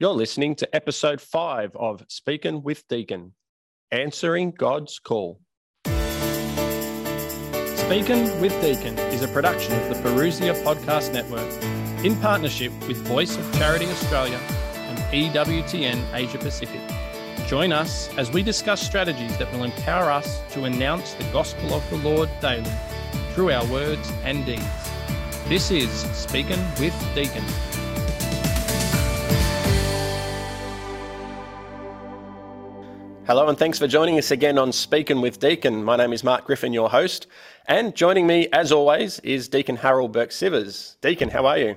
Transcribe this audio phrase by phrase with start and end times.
[0.00, 3.32] You're listening to episode five of Speaking with Deacon,
[3.92, 5.40] Answering God's Call.
[7.76, 11.48] Speaking with Deacon is a production of the Parousia Podcast Network
[12.04, 14.40] in partnership with Voice of Charity Australia
[14.88, 16.80] and EWTN Asia Pacific.
[17.46, 21.88] Join us as we discuss strategies that will empower us to announce the gospel of
[21.90, 22.68] the Lord daily
[23.30, 24.90] through our words and deeds.
[25.46, 27.44] This is Speaking with Deacon.
[33.26, 35.82] Hello, and thanks for joining us again on Speaking with Deacon.
[35.82, 37.26] My name is Mark Griffin, your host,
[37.64, 40.96] and joining me, as always, is Deacon Harold Burke Sivers.
[41.00, 41.74] Deacon, how are you?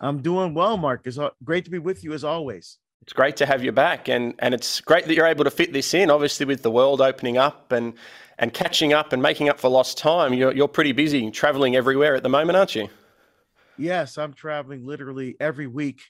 [0.00, 1.02] I'm doing well, Mark.
[1.04, 2.78] It's great to be with you as always.
[3.02, 5.74] It's great to have you back, and, and it's great that you're able to fit
[5.74, 6.10] this in.
[6.10, 7.92] Obviously, with the world opening up and,
[8.38, 12.14] and catching up and making up for lost time, you're, you're pretty busy traveling everywhere
[12.14, 12.88] at the moment, aren't you?
[13.76, 16.00] Yes, I'm traveling literally every week,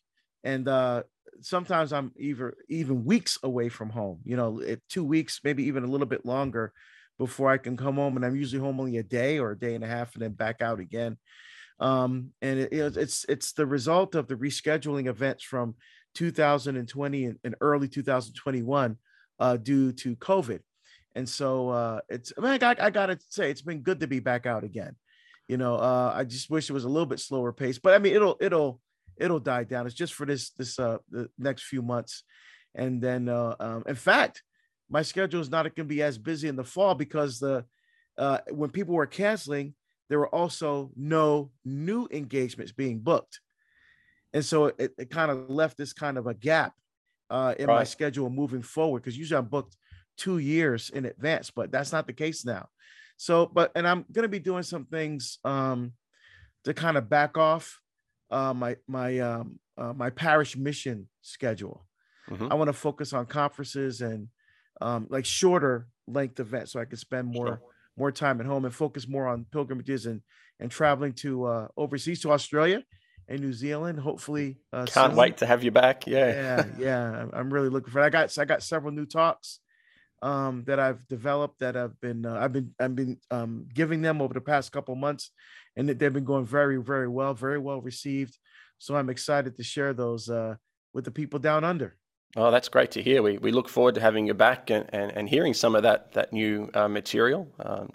[0.44, 1.02] and uh,
[1.42, 4.20] sometimes I'm even even weeks away from home.
[4.24, 6.72] You know, two weeks, maybe even a little bit longer
[7.18, 8.16] before I can come home.
[8.16, 10.32] And I'm usually home only a day or a day and a half, and then
[10.32, 11.18] back out again.
[11.80, 15.74] Um, and it, it's it's the result of the rescheduling events from
[16.14, 18.96] 2020 and, and early 2021
[19.40, 20.60] uh, due to COVID.
[21.14, 24.20] And so uh, it's I, mean, I, I gotta say it's been good to be
[24.20, 24.96] back out again.
[25.48, 27.98] You know, uh, I just wish it was a little bit slower pace, but I
[27.98, 28.80] mean it'll it'll
[29.22, 29.86] it'll die down.
[29.86, 32.24] It's just for this this uh the next few months,
[32.74, 34.42] and then uh, um, in fact,
[34.90, 37.64] my schedule is not going to be as busy in the fall because the
[38.18, 39.74] uh, when people were canceling,
[40.08, 43.40] there were also no new engagements being booked,
[44.32, 46.74] and so it, it kind of left this kind of a gap
[47.30, 47.76] uh, in right.
[47.76, 49.76] my schedule moving forward because usually I'm booked
[50.18, 52.68] two years in advance, but that's not the case now.
[53.16, 55.92] So, but and I'm going to be doing some things um,
[56.64, 57.80] to kind of back off
[58.32, 61.84] uh, my my um, uh, my parish mission schedule.
[62.30, 62.48] Mm-hmm.
[62.50, 64.28] I want to focus on conferences and
[64.80, 67.60] um, like shorter length events, so I can spend more sure.
[67.96, 70.22] more time at home and focus more on pilgrimages and
[70.58, 72.82] and traveling to uh, overseas to Australia
[73.28, 74.00] and New Zealand.
[74.00, 75.16] Hopefully, uh, can't soon.
[75.16, 76.06] wait to have you back.
[76.06, 77.26] Yeah, yeah, yeah.
[77.32, 78.00] I'm really looking for.
[78.00, 78.06] It.
[78.06, 79.60] I got I got several new talks
[80.22, 84.22] um, that I've developed that I've been uh, I've been I've been um, giving them
[84.22, 85.30] over the past couple months,
[85.76, 88.38] and that they've been going very very well, very well received.
[88.78, 90.56] So I'm excited to share those uh,
[90.94, 91.96] with the people down under.
[92.34, 93.22] Oh, that's great to hear.
[93.22, 96.12] We, we look forward to having you back and, and, and hearing some of that
[96.12, 97.48] that new uh, material.
[97.60, 97.90] Um,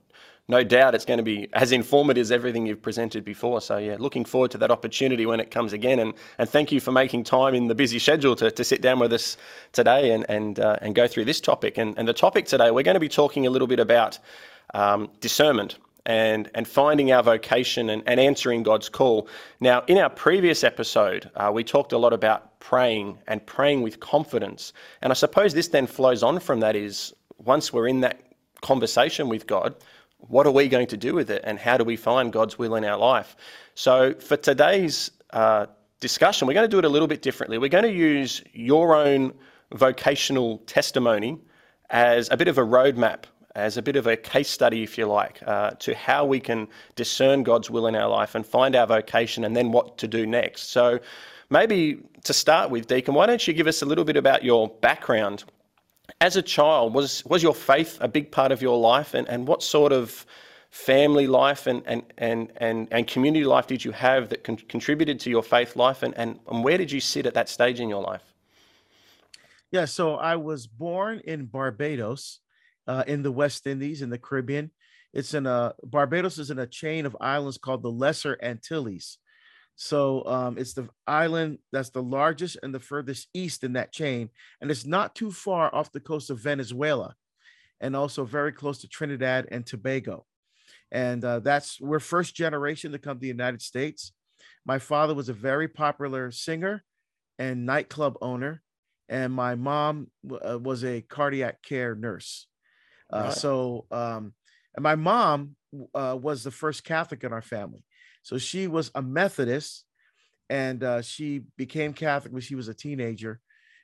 [0.48, 3.60] no doubt it's going to be as informative as everything you've presented before.
[3.62, 6.00] So yeah, looking forward to that opportunity when it comes again.
[6.00, 9.00] And and thank you for making time in the busy schedule to, to sit down
[9.00, 9.38] with us
[9.74, 11.78] today and and uh, and go through this topic.
[11.78, 14.20] And and the topic today we're going to be talking a little bit about
[14.74, 15.78] um, discernment
[16.08, 19.28] and, and finding our vocation and, and answering God's call.
[19.60, 24.00] Now, in our previous episode, uh, we talked a lot about praying and praying with
[24.00, 24.72] confidence.
[25.02, 28.22] And I suppose this then flows on from that is once we're in that
[28.62, 29.76] conversation with God,
[30.20, 32.76] what are we going to do with it and how do we find God's will
[32.76, 33.36] in our life?
[33.76, 35.68] So, for today's uh,
[36.00, 37.58] discussion, we're going to do it a little bit differently.
[37.58, 39.34] We're going to use your own
[39.74, 41.38] vocational testimony
[41.90, 43.24] as a bit of a roadmap,
[43.56, 46.68] as a bit of a case study, if you like, uh, to how we can
[46.96, 50.26] discern God's will in our life and find our vocation and then what to do
[50.26, 50.70] next.
[50.70, 51.00] So,
[51.50, 54.68] maybe to start with, Deacon, why don't you give us a little bit about your
[54.68, 55.46] background
[56.20, 59.48] as a child, was was your faith a big part of your life, and, and
[59.48, 60.26] what sort of
[60.70, 65.20] family life and, and, and, and, and community life did you have that con- contributed
[65.22, 67.90] to your faith life, and, and, and where did you sit at that stage in
[67.90, 68.22] your life?
[69.72, 72.40] Yeah, so I was born in Barbados,
[72.88, 74.72] uh, in the West Indies, in the Caribbean.
[75.14, 79.18] It's in a Barbados is in a chain of islands called the Lesser Antilles.
[79.80, 84.30] So um, it's the island that's the largest and the furthest east in that chain,
[84.60, 87.14] and it's not too far off the coast of Venezuela,
[87.80, 90.26] and also very close to Trinidad and Tobago.
[90.92, 94.14] And uh, that's we're first generation to come to the United States.
[94.66, 96.84] My father was a very popular singer
[97.38, 98.64] and nightclub owner,
[99.10, 100.10] and my mom
[100.44, 102.48] uh, was a cardiac care nurse.
[103.14, 103.34] Uh, right.
[103.34, 104.34] So, um,
[104.76, 105.56] and my mom
[105.94, 107.86] uh, was the first Catholic in our family.
[108.28, 109.86] So she was a Methodist
[110.50, 113.40] and uh, she became Catholic when she was a teenager.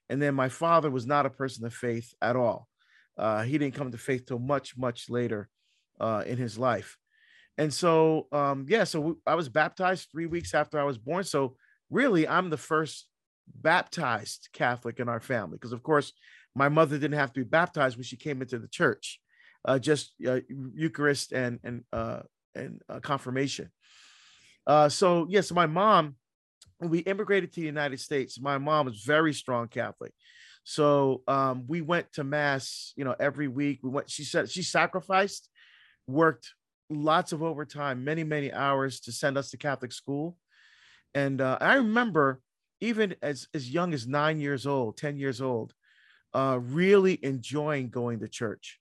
[0.09, 2.67] And then my father was not a person of faith at all.
[3.17, 5.47] Uh, he didn't come to faith till much, much later
[5.97, 6.97] uh, in his life.
[7.57, 11.23] And so, um, yeah, so I was baptized three weeks after I was born.
[11.23, 11.55] So,
[11.89, 13.07] really, I'm the first
[13.47, 16.11] baptized Catholic in our family because, of course,
[16.53, 19.21] my mother didn't have to be baptized when she came into the church,
[19.63, 20.41] uh, just uh,
[20.75, 22.23] Eucharist and and uh,
[22.55, 23.71] and uh, confirmation.
[24.65, 26.15] Uh, so yes, my mom
[26.83, 30.11] when we immigrated to the United States, my mom was very strong Catholic.
[30.65, 33.79] So um, we went to mass, you know, every week.
[33.83, 34.09] We went.
[34.09, 35.49] She said she sacrificed,
[36.07, 36.53] worked
[36.89, 40.37] lots of overtime, many many hours to send us to Catholic school.
[41.13, 42.41] And uh, I remember
[42.81, 45.73] even as as young as nine years old, ten years old,
[46.33, 48.79] uh, really enjoying going to church.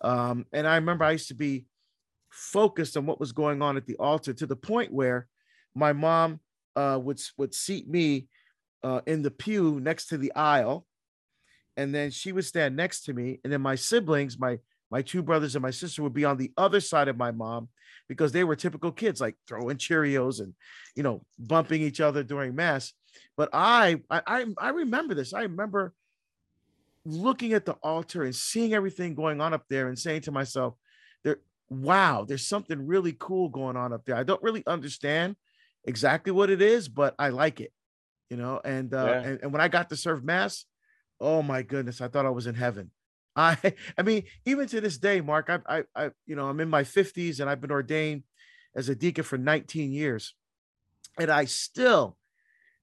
[0.00, 1.66] Um, and I remember I used to be
[2.36, 5.26] focused on what was going on at the altar to the point where
[5.74, 6.38] my mom
[6.76, 8.28] uh, would would seat me
[8.82, 10.86] uh, in the pew next to the aisle,
[11.76, 14.58] and then she would stand next to me, and then my siblings, my
[14.90, 17.68] my two brothers and my sister, would be on the other side of my mom
[18.08, 20.52] because they were typical kids, like throwing Cheerios and
[20.94, 22.92] you know bumping each other during mass.
[23.36, 25.32] But I I I remember this.
[25.32, 25.94] I remember
[27.06, 30.74] looking at the altar and seeing everything going on up there and saying to myself,
[31.22, 31.38] there,
[31.68, 34.16] wow, there's something really cool going on up there.
[34.16, 35.36] I don't really understand
[35.84, 37.72] exactly what it is, but I like it,
[38.30, 38.60] you know.
[38.64, 39.20] And uh, yeah.
[39.20, 40.64] and, and when I got to serve mass,
[41.20, 42.90] oh my goodness, I thought I was in heaven.
[43.36, 46.70] I I mean, even to this day, Mark, I I, I you know, I'm in
[46.70, 48.22] my 50s and I've been ordained
[48.74, 50.34] as a deacon for 19 years.
[51.18, 52.16] And I still,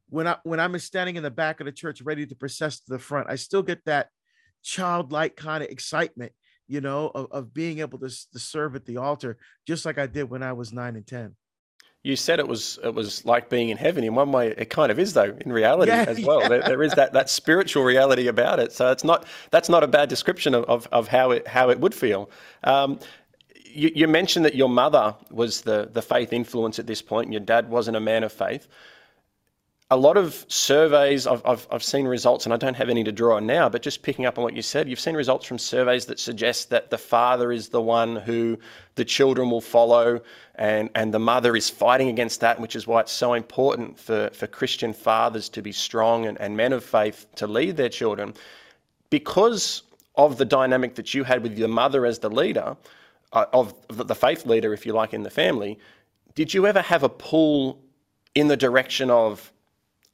[0.10, 2.92] when I when I'm standing in the back of the church ready to process to
[2.92, 4.10] the front, I still get that
[4.64, 6.34] childlike kind of excitement,
[6.68, 9.38] you know, of, of being able to, to serve at the altar,
[9.68, 11.36] just like I did when I was nine and 10
[12.04, 14.04] you said it was it was like being in heaven.
[14.04, 16.42] In one way it kind of is though in reality yeah, as well.
[16.42, 16.50] yeah.
[16.50, 18.74] there, there is that that spiritual reality about it.
[18.74, 21.80] So it's not that's not a bad description of, of, of how it how it
[21.80, 22.30] would feel.
[22.64, 23.00] Um,
[23.66, 27.34] you, you, mentioned that your mother was the the faith influence at this point and
[27.34, 28.68] your dad wasn't a man of faith
[29.92, 33.12] a lot of surveys, I've, I've, I've, seen results, and I don't have any to
[33.12, 35.60] draw on now, but just picking up on what you said, you've seen results from
[35.60, 38.58] surveys that suggest that the father is the one who
[38.96, 40.22] the children will follow,
[40.56, 44.30] and, and the mother is fighting against that, which is why it's so important for,
[44.34, 48.34] for Christian fathers to be strong and, and men of faith to lead their children.
[49.10, 49.84] Because
[50.16, 52.76] of the dynamic that you had with your mother as the leader,
[53.34, 55.78] uh, of the faith leader, if you like, in the family,
[56.36, 57.80] did you ever have a pull
[58.34, 59.53] in the direction of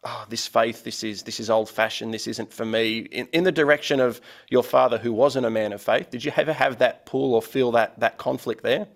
[0.10, 3.44] oh, this faith, this is this is old fashioned, this isn't for me, in, in
[3.44, 4.20] the direction of
[4.50, 6.10] your father who wasn't a man of faith?
[6.10, 8.88] Did you ever have that pull or feel that that conflict there?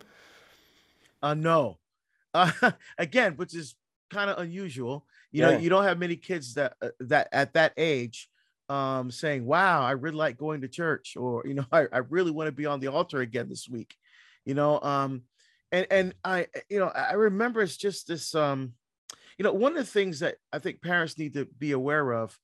[1.22, 1.78] Uh, no.
[2.34, 2.52] Uh,
[2.98, 3.76] again, which is
[4.10, 5.06] kind of unusual.
[5.32, 5.52] You yeah.
[5.52, 8.30] know, you don't have many kids that uh, that at that age
[8.70, 12.32] um saying, Wow, I really like going to church, or you know, I, I really
[12.32, 13.96] want to be on the altar again this week.
[14.46, 15.24] You know, um,
[15.72, 18.74] and and I you know, I remember it's just this um
[19.38, 22.38] you know, one of the things that I think parents need to be aware of,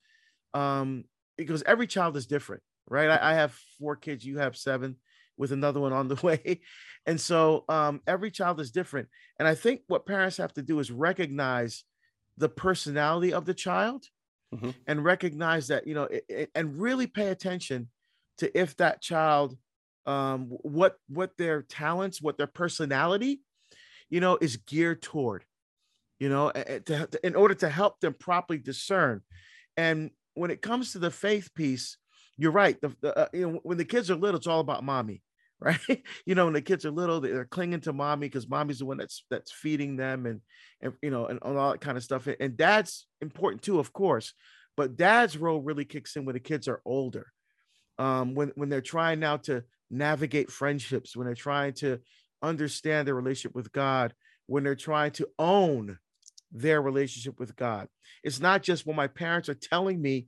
[0.54, 1.06] um,
[1.38, 3.10] because every child is different, right?
[3.10, 4.98] I, I have four kids, you have seven,
[5.38, 6.62] with another one on the way.
[7.08, 9.08] And so um, every child is different.
[9.40, 11.84] And I think what parents have to do is recognize
[12.38, 14.06] the personality of the child
[14.54, 14.72] mm-hmm.
[14.86, 17.90] and recognize that, you know, it, it, and really pay attention
[18.38, 19.58] to if that child,
[20.06, 23.42] um, what, what their talents, what their personality,
[24.10, 25.46] you know, is geared toward
[26.20, 29.22] you know, to, in order to help them properly discern.
[29.78, 31.98] And when it comes to the faith piece,
[32.38, 32.80] you're right.
[32.82, 35.22] The, the uh, you know, when the kids are little, it's all about mommy,
[35.60, 36.04] right?
[36.26, 38.98] you know, when the kids are little, they're clinging to mommy because mommy's the one
[38.98, 40.42] that's that's feeding them and
[40.82, 42.28] and you know and, and all that kind of stuff.
[42.40, 44.34] And dad's important too, of course,
[44.78, 47.28] but dad's role really kicks in when the kids are older.
[47.98, 52.00] Um, when when they're trying now to navigate friendships, when they're trying to
[52.42, 54.14] understand their relationship with God,
[54.48, 55.98] when they're trying to own
[56.52, 57.88] their relationship with God.
[58.24, 60.28] It's not just when my parents are telling me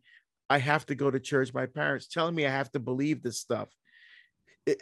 [0.50, 3.40] I have to go to church, my parents telling me I have to believe this
[3.40, 3.70] stuff.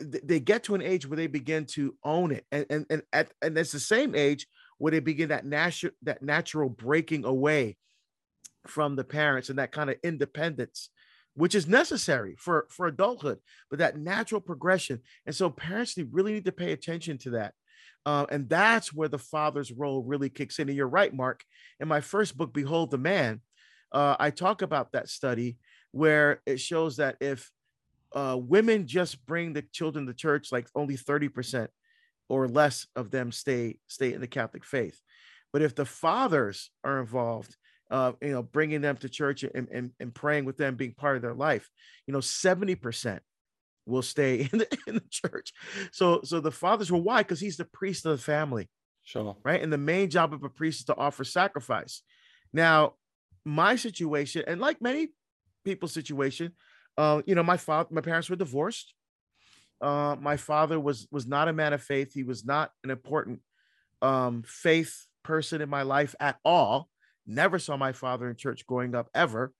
[0.01, 3.31] They get to an age where they begin to own it, and and and at
[3.41, 4.46] and it's the same age
[4.77, 7.77] where they begin that natural that natural breaking away
[8.67, 10.89] from the parents and that kind of independence
[11.36, 16.46] which is necessary for for adulthood but that natural progression and so parents really need
[16.46, 17.53] to pay attention to that
[18.06, 20.68] uh, and that's where the father's role really kicks in.
[20.70, 21.44] And you're right, Mark.
[21.79, 23.41] In my first book, Behold the Man,
[23.91, 25.58] uh, I talk about that study
[25.91, 27.51] where it shows that if
[28.15, 31.68] uh, women just bring the children to church, like only 30%
[32.27, 35.00] or less of them stay stay in the Catholic faith.
[35.51, 37.56] But if the fathers are involved,
[37.89, 41.15] uh, you know, bringing them to church and, and, and praying with them, being part
[41.15, 41.68] of their life,
[42.06, 43.20] you know, 70%
[43.89, 45.53] will stay in the, in the church.
[45.91, 47.24] So so the fathers were why?
[47.24, 48.69] Because he's the priest of the family.
[49.03, 49.36] Sure.
[49.43, 49.62] Right.
[49.62, 52.03] And the main job of a priest is to offer sacrifice.
[52.53, 52.93] Now,
[53.43, 55.10] my situation, and like many
[55.65, 56.51] people's situation,
[56.98, 58.93] uh, you know, my father, my parents were divorced.
[59.81, 62.13] Uh, my father was was not a man of faith.
[62.13, 63.39] He was not an important
[64.01, 66.89] um, faith person in my life at all.
[67.25, 69.53] never saw my father in church growing up ever.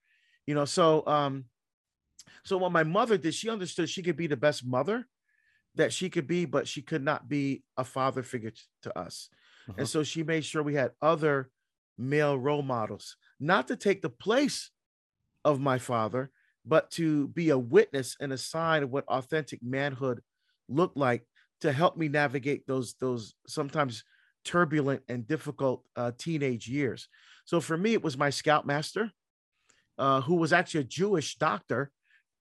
[0.48, 1.46] You know, so um,
[2.44, 5.08] so what my mother did, she understood she could be the best mother
[5.76, 8.52] that she could be, but she could not be a father figure
[8.84, 9.30] to us.
[9.70, 9.82] Mm-hmm.
[9.82, 11.50] And so she made sure we had other
[11.98, 14.72] male role models, not to take the place
[15.46, 16.32] of my father,
[16.66, 20.22] but to be a witness and a sign of what authentic manhood
[20.68, 21.26] looked like
[21.62, 24.04] to help me navigate those those sometimes
[24.46, 27.08] turbulent and difficult uh, teenage years.
[27.46, 29.12] So for me, it was my scoutmaster,
[29.98, 31.92] uh, who was actually a Jewish doctor,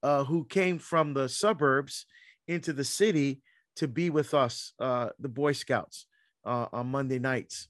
[0.03, 2.07] uh, who came from the suburbs
[2.47, 3.43] into the city
[3.77, 6.07] to be with us, uh, the Boy Scouts,
[6.45, 7.69] uh, on Monday nights,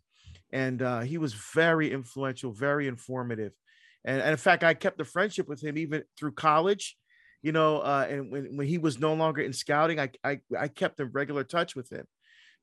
[0.52, 3.52] and uh, he was very influential, very informative,
[4.04, 6.96] and, and in fact, I kept the friendship with him even through college
[7.42, 10.68] you know, uh, and when, when he was no longer in scouting, I, I, I
[10.68, 12.06] kept in regular touch with him.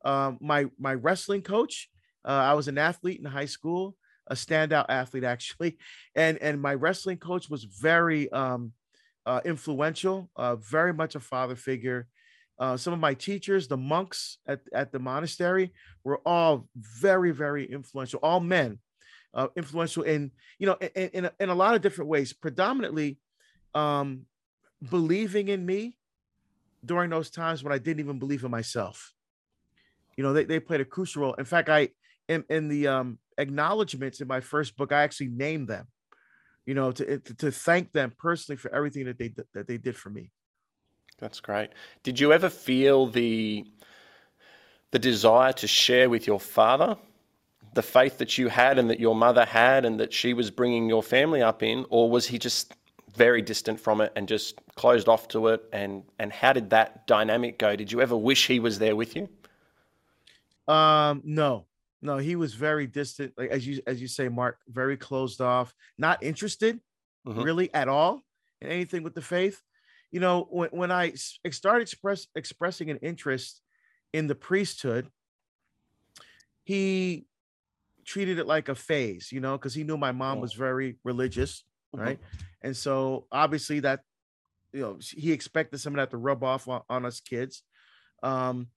[0.03, 1.89] Um, my, my wrestling coach,
[2.25, 3.95] uh, I was an athlete in high school,
[4.27, 5.77] a standout athlete actually.
[6.15, 8.73] And, and my wrestling coach was very um,
[9.25, 12.07] uh, influential, uh, very much a father figure.
[12.57, 17.69] Uh, some of my teachers, the monks at, at the monastery, were all very, very
[17.69, 18.79] influential, all men,
[19.33, 23.17] uh, influential in, you know, in, in, in, a, lot of different ways, predominantly
[23.73, 24.21] um,
[24.89, 25.97] believing in me
[26.85, 29.13] during those times when I didn't even believe in myself.
[30.15, 31.33] You know, they, they played a crucial role.
[31.33, 31.89] In fact, I
[32.27, 35.87] in, in the um acknowledgments in my first book, I actually named them,
[36.65, 40.09] you know, to, to, thank them personally for everything that they that they did for
[40.09, 40.31] me.
[41.19, 41.69] That's great.
[42.03, 43.65] Did you ever feel the
[44.91, 46.97] the desire to share with your father
[47.73, 50.87] the faith that you had and that your mother had and that she was bringing
[50.87, 52.73] your family up in or was he just
[53.15, 55.63] very distant from it and just closed off to it?
[55.71, 57.75] And and how did that dynamic go?
[57.75, 59.29] Did you ever wish he was there with you?
[60.67, 61.65] Um, no,
[62.05, 65.73] no, he was very distant, like as you as you say, Mark, very closed off,
[65.97, 66.79] not interested
[67.27, 67.41] mm-hmm.
[67.41, 68.23] really at all
[68.61, 69.61] in anything with the faith.
[70.11, 71.13] You know, when when I
[71.51, 73.61] started express expressing an interest
[74.13, 75.09] in the priesthood,
[76.63, 77.25] he
[78.05, 81.63] treated it like a phase, you know, because he knew my mom was very religious
[81.95, 82.05] Mm-hmm.
[82.05, 82.19] right?
[82.61, 84.01] And so obviously that
[84.73, 87.63] you know he expected some of that to rub off on, on us kids.
[88.23, 88.67] Um,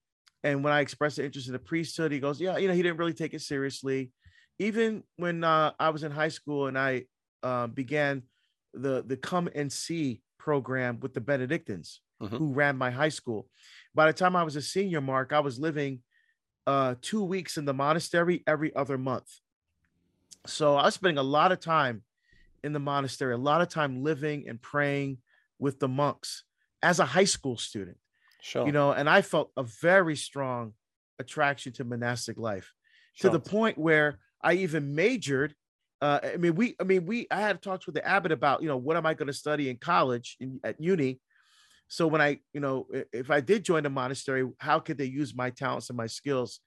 [0.43, 2.81] and when I expressed an interest in the priesthood, he goes, "Yeah, you know, he
[2.81, 4.11] didn't really take it seriously."
[4.57, 7.05] Even when uh, I was in high school and I
[7.43, 8.23] uh, began
[8.73, 12.35] the the Come and See program with the Benedictines, mm-hmm.
[12.35, 13.47] who ran my high school.
[13.93, 15.99] By the time I was a senior, Mark, I was living
[16.67, 19.29] uh, two weeks in the monastery every other month.
[20.45, 22.03] So I was spending a lot of time
[22.63, 25.17] in the monastery, a lot of time living and praying
[25.57, 26.43] with the monks
[26.81, 27.97] as a high school student.
[28.41, 28.65] Sure.
[28.65, 30.73] You know, and I felt a very strong
[31.19, 32.73] attraction to monastic life
[33.13, 33.29] sure.
[33.29, 35.53] to the point where I even majored.
[36.01, 38.69] Uh, I mean, we, I mean, we, I had talks with the abbot about, you
[38.69, 41.19] know, what am I going to study in college in, at uni?
[41.89, 45.35] So when I, you know, if I did join the monastery, how could they use
[45.35, 46.61] my talents and my skills?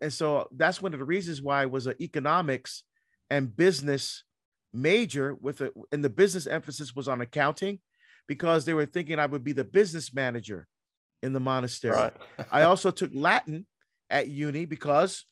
[0.00, 2.84] And so that's one of the reasons why I was an economics
[3.30, 4.24] and business
[4.72, 7.80] major with it, and the business emphasis was on accounting
[8.28, 10.68] because they were thinking I would be the business manager
[11.22, 11.96] in the monastery.
[11.96, 12.12] Right.
[12.50, 13.66] I also took Latin
[14.08, 15.24] at uni because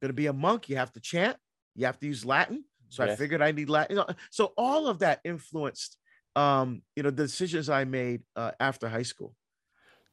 [0.00, 1.36] going to be a monk, you have to chant,
[1.74, 2.64] you have to use Latin.
[2.88, 3.12] So yes.
[3.12, 4.00] I figured I need Latin.
[4.30, 5.96] So all of that influenced,
[6.36, 9.34] um, you know, the decisions I made uh, after high school.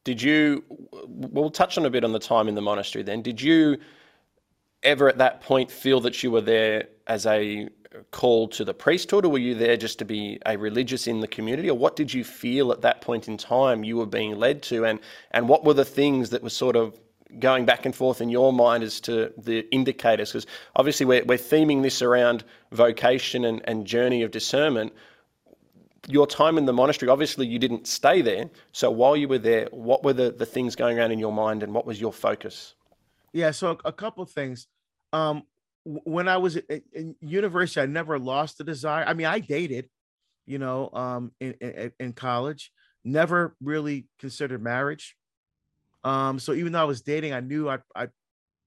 [0.03, 0.63] Did you?
[1.07, 3.03] We'll touch on a bit on the time in the monastery.
[3.03, 3.77] Then, did you
[4.83, 7.69] ever at that point feel that you were there as a
[8.11, 11.27] call to the priesthood, or were you there just to be a religious in the
[11.27, 14.61] community, or what did you feel at that point in time you were being led
[14.63, 14.99] to, and
[15.31, 16.99] and what were the things that were sort of
[17.39, 20.31] going back and forth in your mind as to the indicators?
[20.31, 24.93] Because obviously we're we're theming this around vocation and, and journey of discernment.
[26.09, 28.49] Your time in the monastery, obviously you didn't stay there.
[28.73, 31.63] So while you were there, what were the, the things going around in your mind
[31.63, 32.75] and what was your focus?
[33.31, 34.67] Yeah, so a couple of things.
[35.13, 35.43] Um,
[35.85, 39.03] when I was in university, I never lost the desire.
[39.05, 39.89] I mean, I dated,
[40.45, 42.71] you know, um, in, in, in college,
[43.03, 45.15] never really considered marriage.
[46.03, 48.07] Um, so even though I was dating, I knew I I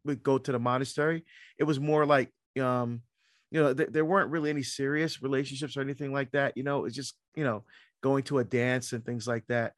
[0.05, 1.25] would go to the monastery.
[1.59, 3.03] It was more like, um,
[3.51, 6.57] you know, th- there weren't really any serious relationships or anything like that.
[6.57, 7.65] You know, it's just you know
[8.03, 9.73] going to a dance and things like that.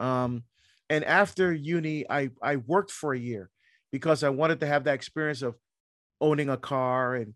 [0.00, 0.44] Um,
[0.90, 3.50] and after uni, I I worked for a year
[3.92, 5.54] because I wanted to have that experience of
[6.20, 7.34] owning a car and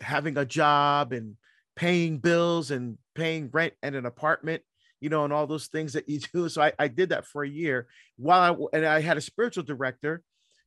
[0.00, 1.36] having a job and
[1.74, 4.62] paying bills and paying rent and an apartment
[5.00, 7.42] you know and all those things that you do so i, I did that for
[7.42, 7.86] a year
[8.16, 10.22] while i and i had a spiritual director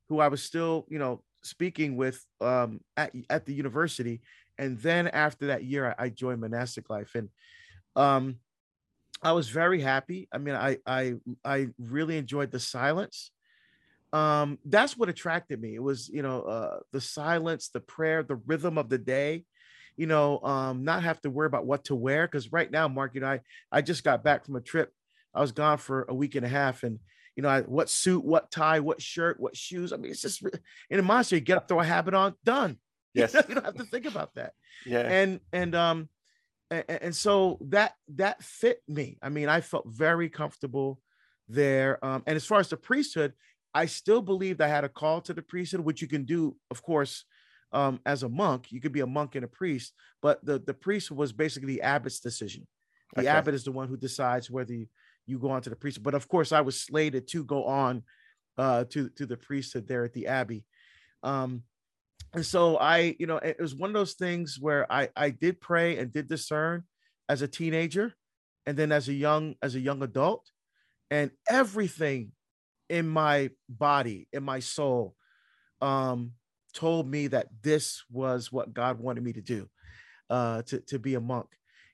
[0.08, 4.22] who i was still you know speaking with um, at, at the university
[4.60, 7.30] and then after that year, I, I joined monastic life, and
[7.96, 8.36] um,
[9.24, 10.28] I was very happy.
[10.34, 13.32] I mean, I I I really enjoyed the silence.
[14.12, 15.76] Um, that's what attracted me.
[15.76, 19.46] It was, you know, uh, the silence, the prayer, the rhythm of the day.
[19.98, 23.16] You know, um, not have to worry about what to wear because right now, Mark,
[23.16, 24.94] you know, I I just got back from a trip.
[25.34, 27.00] I was gone for a week and a half, and
[27.36, 29.92] you know, I, what suit, what tie, what shirt, what shoes.
[29.92, 30.42] I mean, it's just
[30.90, 31.42] in a monastery.
[31.42, 32.78] Get up, throw a habit on, done.
[33.16, 34.54] Yes, you don't have to think about that.
[34.86, 36.10] Yeah, and and um
[36.70, 39.18] and, and so that that fit me.
[39.22, 41.00] I mean, I felt very comfortable
[41.48, 42.04] there.
[42.06, 43.34] Um, and as far as the priesthood,
[43.74, 46.82] I still believed I had a call to the priesthood, which you can do, of
[46.82, 47.26] course,
[47.72, 48.72] um, as a monk.
[48.72, 51.82] You could be a monk and a priest, but the the priest was basically the
[51.84, 52.68] abbot's decision.
[53.16, 53.30] The okay.
[53.30, 54.88] abbot is the one who decides whether you,
[55.26, 56.04] you go on to the priesthood.
[56.04, 58.04] But of course, I was slated to go on
[58.58, 60.66] uh, to to the priesthood there at the abbey.
[61.24, 61.64] Um,
[62.34, 65.62] and so I, you know, it was one of those things where I I did
[65.62, 66.84] pray and did discern
[67.28, 68.14] as a teenager,
[68.66, 70.46] and then as a young as a young adult,
[71.12, 72.32] and everything
[72.90, 75.16] in my body, in my soul,
[75.82, 76.34] um,
[76.74, 79.70] told me that this was what God wanted me to do,
[80.30, 81.48] uh, to to be a monk,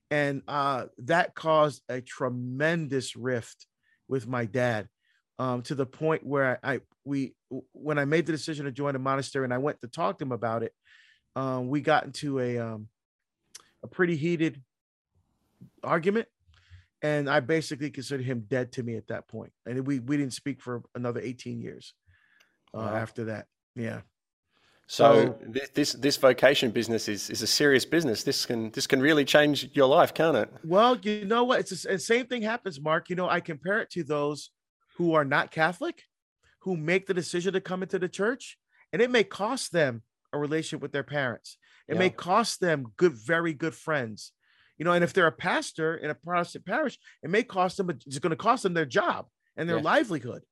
[0.10, 3.68] and uh, that caused a tremendous rift
[4.08, 4.88] with my dad
[5.40, 7.36] um, to the point where I, we
[7.74, 10.26] when I made the decision to join a monastery and I went to talk to
[10.26, 10.74] him about it,
[11.36, 12.88] um, we got into a um,
[13.84, 14.62] a pretty heated
[15.84, 16.28] argument,
[17.06, 19.52] and I basically considered him dead to me at that point.
[19.66, 21.94] And we we didn't speak for another eighteen years
[22.74, 22.96] uh, wow.
[22.96, 23.46] after that.
[23.76, 24.02] Yeah.
[24.88, 25.40] So, so
[25.74, 28.24] this this vocation business is is a serious business.
[28.24, 30.50] This can this can really change your life, can't it?
[30.64, 31.60] Well, you know what?
[31.62, 33.10] It's the same thing happens, Mark.
[33.10, 34.52] You know, I compare it to those
[34.98, 36.04] who are not Catholic,
[36.62, 38.58] who make the decision to come into the church,
[38.94, 41.58] and it may cost them a relationship with their parents.
[41.88, 42.00] It yeah.
[42.00, 44.32] may cost them good, very good friends.
[44.78, 47.90] You know, and if they're a pastor in a Protestant parish, it may cost them,
[47.90, 50.44] it's going to cost them their job and their livelihood.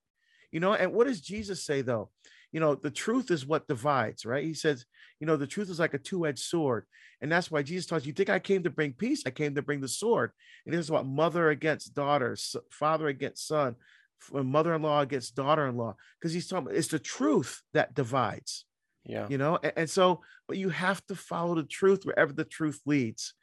[0.52, 2.10] You know, and what does Jesus say though?
[2.52, 4.44] You know, the truth is what divides, right?
[4.44, 4.86] He says,
[5.20, 6.86] you know, the truth is like a two-edged sword.
[7.20, 9.24] And that's why Jesus talks, you think I came to bring peace?
[9.26, 10.32] I came to bring the sword.
[10.66, 12.38] And this is what mother against daughter,
[12.70, 13.76] father against son,
[14.34, 18.66] uh, mother-in-law against daughter-in-law because he's talking it's the truth that divides
[19.06, 22.46] yeah you know and, and, so but you have to follow the truth wherever the
[22.46, 23.34] truth leads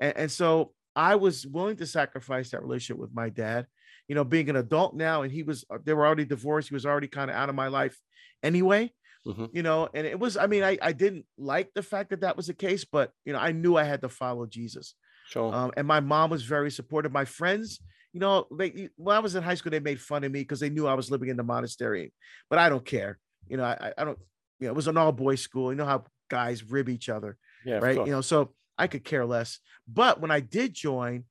[0.00, 3.66] and, and so i was willing to sacrifice that relationship with my dad
[4.08, 6.74] you know being an adult now and he was uh, they were already divorced he
[6.74, 7.98] was already kind of out of my life
[8.42, 8.90] anyway
[9.26, 9.46] mm-hmm.
[9.52, 12.36] you know and it was i mean I, I didn't like the fact that that
[12.36, 14.94] was the case but you know i knew i had to follow jesus
[15.28, 15.52] sure.
[15.52, 17.80] Um, and my mom was very supportive my friends
[18.16, 20.58] you know, they when I was in high school, they made fun of me because
[20.58, 22.14] they knew I was living in the monastery,
[22.48, 23.18] but I don't care.
[23.46, 24.18] You know, I, I don't,
[24.58, 25.70] you know, it was an all boys school.
[25.70, 27.94] You know how guys rib each other, yeah, right?
[27.94, 29.60] You know, so I could care less.
[29.88, 31.24] But when I did join,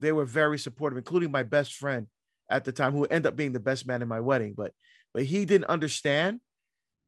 [0.00, 2.06] they were very supportive, including my best friend
[2.50, 4.54] at the time, who ended up being the best man in my wedding.
[4.56, 4.72] But
[5.12, 6.40] but he didn't understand,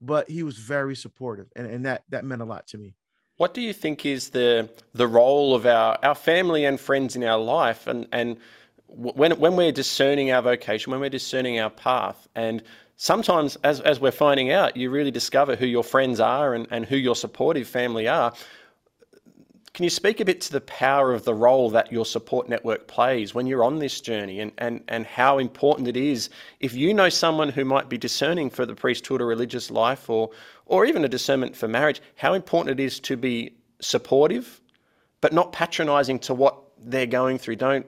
[0.01, 2.95] but he was very supportive, and, and that that meant a lot to me.
[3.37, 7.25] What do you think is the the role of our, our family and friends in
[7.25, 8.39] our life and and
[8.89, 12.63] when, when we're discerning our vocation, when we're discerning our path, and
[12.97, 16.87] sometimes as, as we're finding out, you really discover who your friends are and, and
[16.87, 18.33] who your supportive family are.
[19.79, 22.89] Can you speak a bit to the power of the role that your support network
[22.89, 26.93] plays when you're on this journey and, and, and how important it is if you
[26.93, 30.31] know someone who might be discerning for the priesthood or religious life or,
[30.67, 34.61] or even a discernment for marriage, how important it is to be supportive
[35.21, 37.55] but not patronizing to what they're going through.
[37.55, 37.87] Don't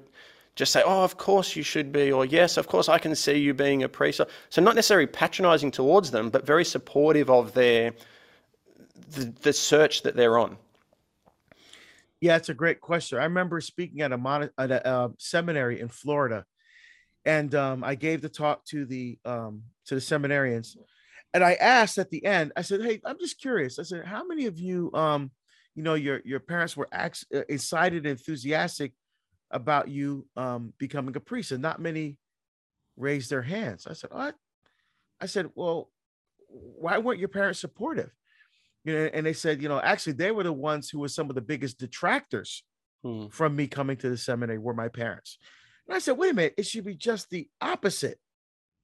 [0.55, 3.37] just say, oh, of course you should be, or yes, of course I can see
[3.37, 4.21] you being a priest.
[4.51, 7.95] So not necessarily patronizing towards them, but very supportive of their
[9.11, 10.57] the, the search that they're on.
[12.21, 13.19] Yeah, it's a great question.
[13.19, 16.45] I remember speaking at a, mon- at a uh, seminary in Florida,
[17.25, 20.77] and um, I gave the talk to the um, to the seminarians,
[21.35, 22.53] and I asked at the end.
[22.57, 25.31] I said, "Hey, I'm just curious." I said, "How many of you, um,
[25.75, 28.93] you know, your your parents were ex- uh, excited, enthusiastic
[29.51, 32.19] about you um, becoming a priest, and not many
[32.97, 33.87] raised their hands.
[33.89, 34.37] I said, "What?"
[35.21, 35.91] I said, "Well,
[36.49, 38.13] why weren't your parents supportive?"
[38.85, 41.29] You know, and they said, you know, actually, they were the ones who were some
[41.29, 42.65] of the biggest detractors
[43.05, 43.27] hmm.
[43.29, 44.59] from me coming to the seminary.
[44.59, 45.39] Were my parents?
[45.87, 46.55] And I said, "Wait a minute!
[46.57, 48.19] It should be just the opposite.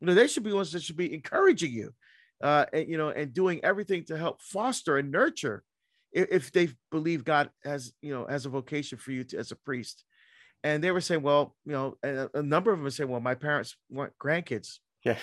[0.00, 1.94] You know, they should be ones that should be encouraging you,
[2.42, 5.62] uh, and, you know, and doing everything to help foster and nurture."
[6.12, 9.56] If they believe God has, you know, has a vocation for you to, as a
[9.56, 10.02] priest,
[10.66, 13.20] and they were saying, well, you know, a, a number of them were saying, well,
[13.20, 14.78] my parents want grandkids.
[15.04, 15.18] Yeah.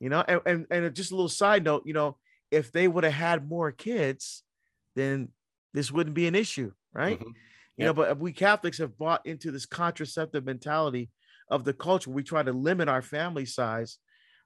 [0.00, 2.16] you know, and, and, and just a little side note, you know,
[2.50, 4.42] if they would have had more kids,
[4.96, 5.28] then
[5.72, 7.18] this wouldn't be an issue, right?
[7.18, 7.34] Mhm.
[7.76, 11.10] You know, but we Catholics have bought into this contraceptive mentality
[11.48, 12.10] of the culture.
[12.10, 13.98] We try to limit our family size.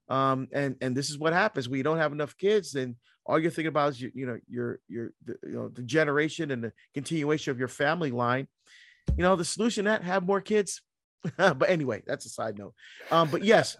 [0.08, 3.50] Um, and and this is what happens you don't have enough kids, then all you're
[3.50, 6.72] thinking about is you, you know your your the, you know the generation and the
[6.92, 8.48] continuation of your family line.
[9.16, 10.82] You know, the solution that have more kids.
[11.36, 12.74] but anyway, that's a side note.
[13.10, 13.76] Um, but yes,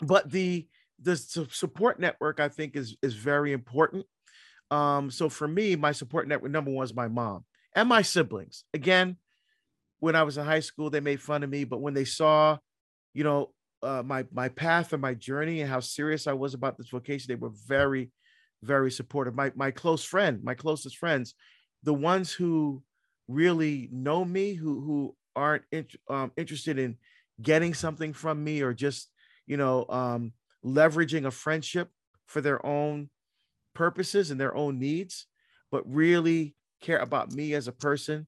[0.00, 0.66] but the
[1.02, 4.06] the support network I think is is very important.
[4.70, 8.64] Um, so for me, my support network number one is my mom and my siblings.
[8.72, 9.16] Again,
[10.00, 12.58] when I was in high school, they made fun of me, but when they saw,
[13.14, 16.78] you know, uh, my my path and my journey and how serious I was about
[16.78, 18.10] this vocation, they were very,
[18.62, 19.34] very supportive.
[19.34, 21.34] My my close friend, my closest friends,
[21.82, 22.82] the ones who
[23.28, 26.96] really know me, who who aren't int- um, interested in
[27.40, 29.10] getting something from me or just
[29.46, 30.32] you know um,
[30.64, 31.90] leveraging a friendship
[32.26, 33.10] for their own
[33.74, 35.26] purposes and their own needs,
[35.70, 38.26] but really care about me as a person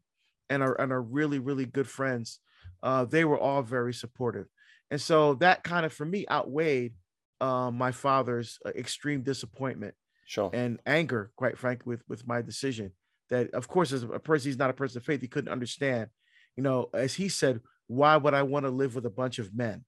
[0.49, 2.41] and are, and are really, really good friends.
[2.83, 4.47] Uh, they were all very supportive.
[4.91, 6.95] And so that kind of, for me, outweighed
[7.41, 9.95] uh, my father's uh, extreme disappointment
[10.27, 10.51] Sure.
[10.53, 12.93] and anger, quite frankly, with, with my decision.
[13.31, 15.21] That, of course, as a person, he's not a person of faith.
[15.21, 16.09] He couldn't understand,
[16.57, 19.55] you know, as he said, why would I want to live with a bunch of
[19.55, 19.85] men?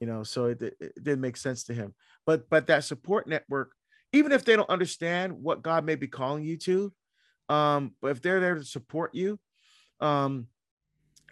[0.00, 1.94] You know, so it, it, it didn't make sense to him.
[2.26, 3.72] But but that support network,
[4.12, 6.92] even if they don't understand what God may be calling you to,
[7.48, 9.38] um, but if they're there to support you,
[10.00, 10.46] um,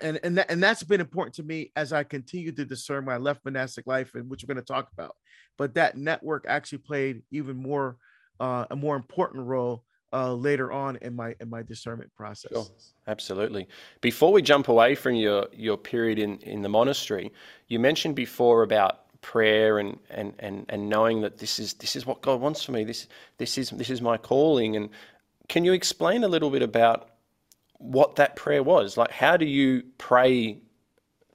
[0.00, 3.16] and and that, and that's been important to me as I continue to discern my
[3.16, 5.14] left monastic life, and which we're going to talk about.
[5.58, 7.96] But that network actually played even more
[8.38, 12.52] uh, a more important role uh, later on in my in my discernment process.
[12.52, 12.66] Sure.
[13.06, 13.68] Absolutely.
[14.00, 17.32] Before we jump away from your your period in in the monastery,
[17.68, 22.06] you mentioned before about prayer and and and and knowing that this is this is
[22.06, 22.84] what God wants for me.
[22.84, 23.06] This
[23.38, 24.76] this is this is my calling.
[24.76, 24.88] And
[25.48, 27.10] can you explain a little bit about
[27.78, 28.96] what that prayer was?
[28.96, 30.58] Like, how do you pray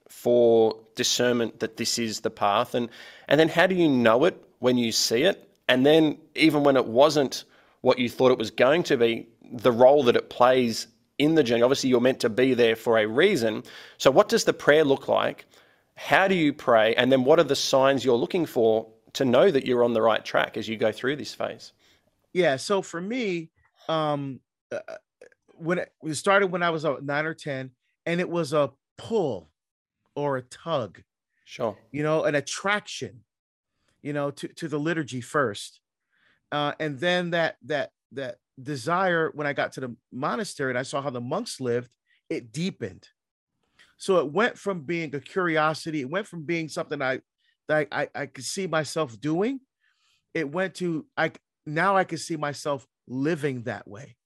[0.08, 2.88] for discernment that this is the path, and
[3.28, 6.76] and then how do you know it when you see it, and then even when
[6.76, 7.44] it wasn't
[7.86, 11.44] what you thought it was going to be, the role that it plays in the
[11.44, 11.62] journey.
[11.62, 13.62] Obviously, you're meant to be there for a reason.
[13.96, 15.46] So, what does the prayer look like?
[15.94, 16.96] How do you pray?
[16.96, 20.02] And then, what are the signs you're looking for to know that you're on the
[20.02, 21.72] right track as you go through this phase?
[22.32, 22.56] Yeah.
[22.56, 23.50] So for me,
[23.88, 24.40] um,
[24.72, 24.80] uh,
[25.54, 27.70] when it, it started when I was uh, nine or ten,
[28.04, 29.48] and it was a pull
[30.16, 31.02] or a tug,
[31.44, 31.78] Sure.
[31.92, 33.20] you know, an attraction,
[34.02, 35.80] you know, to to the liturgy first,
[36.52, 40.82] uh, and then that that that desire when I got to the monastery and I
[40.82, 41.90] saw how the monks lived,
[42.30, 43.06] it deepened.
[43.98, 47.20] So it went from being a curiosity, it went from being something I
[47.68, 49.60] that I, I could see myself doing.
[50.34, 51.32] It went to I
[51.66, 54.16] now I could see myself living that way.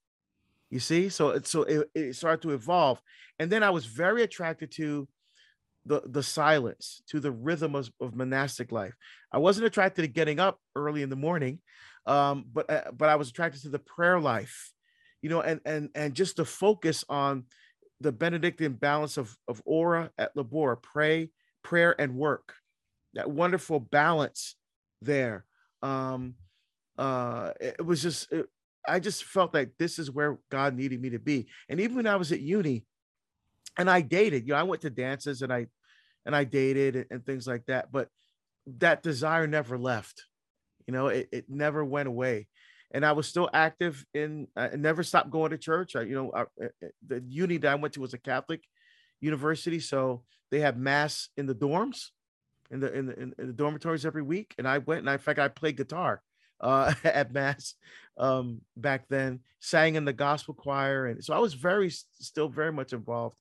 [0.71, 3.01] You see, so it so it, it started to evolve,
[3.39, 5.09] and then I was very attracted to
[5.87, 8.95] the the silence, to the rhythm of, of monastic life.
[9.33, 11.61] I wasn't attracted to getting up early in the morning,
[12.11, 14.73] um, but uh, but I was attracted to the prayer life,
[15.23, 17.45] you know, and and and just the focus on
[18.01, 21.31] the Benedictine balance of of ora et labora, pray,
[21.63, 22.55] prayer, and work.
[23.15, 24.57] That wonderful balance
[25.01, 25.45] there.
[25.83, 26.35] Um,
[26.99, 28.47] uh, it, it was just it,
[28.89, 31.47] I just felt like this is where God needed me to be.
[31.69, 32.85] And even when I was at uni,
[33.79, 35.69] and I dated, you know, I went to dances and I
[36.27, 38.09] and I dated and, and things like that, but
[38.79, 40.25] that desire never left.
[40.91, 42.49] You know, it, it never went away.
[42.91, 45.95] And I was still active in, I never stopped going to church.
[45.95, 46.47] I, you know, I,
[47.07, 48.65] the uni that I went to was a Catholic
[49.21, 49.79] university.
[49.79, 52.07] So they had mass in the dorms,
[52.73, 54.53] in the, in the, in, the dormitories every week.
[54.59, 56.23] And I went and I, in fact, I played guitar
[56.61, 57.77] uh, at mass
[58.19, 61.07] um, back then, sang in the gospel choir.
[61.07, 63.37] And so I was very, still very much involved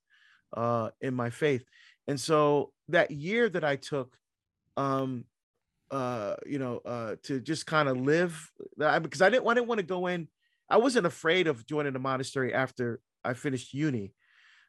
[0.55, 1.63] uh, in my faith.
[2.07, 4.15] And so that year that I took,
[4.77, 5.25] um,
[5.91, 9.80] uh, you know, uh, to just kind of live because I didn't, I didn't want
[9.80, 10.28] to go in.
[10.69, 14.13] I wasn't afraid of joining the monastery after I finished uni,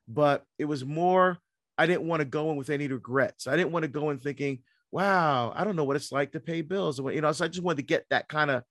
[0.09, 1.38] but it was more,
[1.76, 3.46] I didn't want to go in with any regrets.
[3.46, 6.40] I didn't want to go in thinking, wow, I don't know what it's like to
[6.40, 6.98] pay bills.
[6.98, 8.64] Or, you know, so I just wanted to get that kind of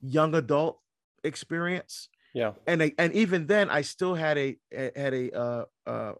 [0.00, 0.80] young adult
[1.22, 2.08] experience.
[2.34, 2.52] Yeah.
[2.66, 6.12] And I, and even then, I still had a had a uh, uh,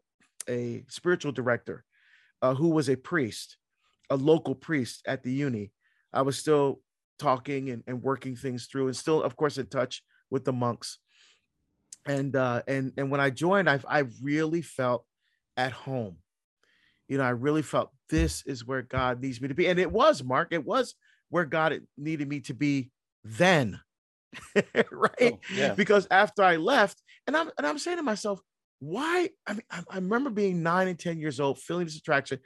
[0.49, 1.85] a spiritual director
[2.43, 3.57] uh, who was a priest,
[4.11, 5.73] a local priest at the uni.
[6.13, 6.81] I was still
[7.19, 10.99] talking and, and working things through, and still, of course, in touch with the monks.
[12.07, 15.05] And uh, and and when I joined, I I really felt
[15.57, 16.17] at home.
[17.09, 19.91] You know, I really felt this is where God needs me to be, and it
[19.91, 20.49] was Mark.
[20.51, 20.95] It was
[21.31, 22.91] where God needed me to be
[23.25, 23.81] then.
[24.91, 25.35] right?
[25.35, 25.75] Oh, yeah.
[25.75, 28.41] Because after I left, and I'm and I'm saying to myself,
[28.81, 29.31] why?
[29.47, 32.39] I mean, I, I remember being nine and ten years old, feeling this attraction.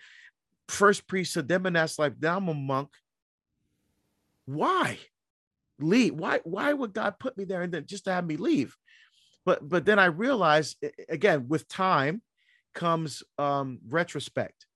[0.68, 2.88] First priesthood, then monastic life, now I'm a monk.
[4.46, 4.98] Why
[5.79, 6.14] leave?
[6.14, 6.40] Why?
[6.44, 8.76] Why would God put me there and then just to have me leave?
[9.44, 10.76] But but then I realized
[11.09, 12.22] again, with time
[12.74, 14.66] comes um retrospect,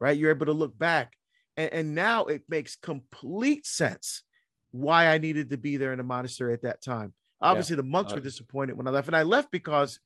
[0.00, 0.16] right?
[0.16, 1.14] You're able to look back,
[1.56, 4.22] and, and now it makes complete sense
[4.70, 7.14] why I needed to be there in the monastery at that time.
[7.40, 7.82] Obviously, yeah.
[7.82, 10.00] the monks uh, were disappointed when I left, and I left because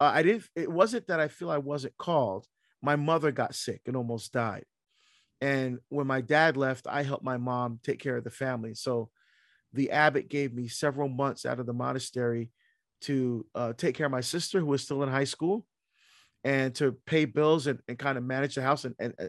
[0.00, 0.48] uh, I didn't.
[0.56, 2.46] It wasn't that I feel I wasn't called.
[2.82, 4.64] My mother got sick and almost died,
[5.42, 8.74] and when my dad left, I helped my mom take care of the family.
[8.74, 9.10] So,
[9.72, 12.50] the abbot gave me several months out of the monastery
[13.02, 15.66] to uh, take care of my sister who was still in high school,
[16.44, 19.26] and to pay bills and, and kind of manage the house and, and uh,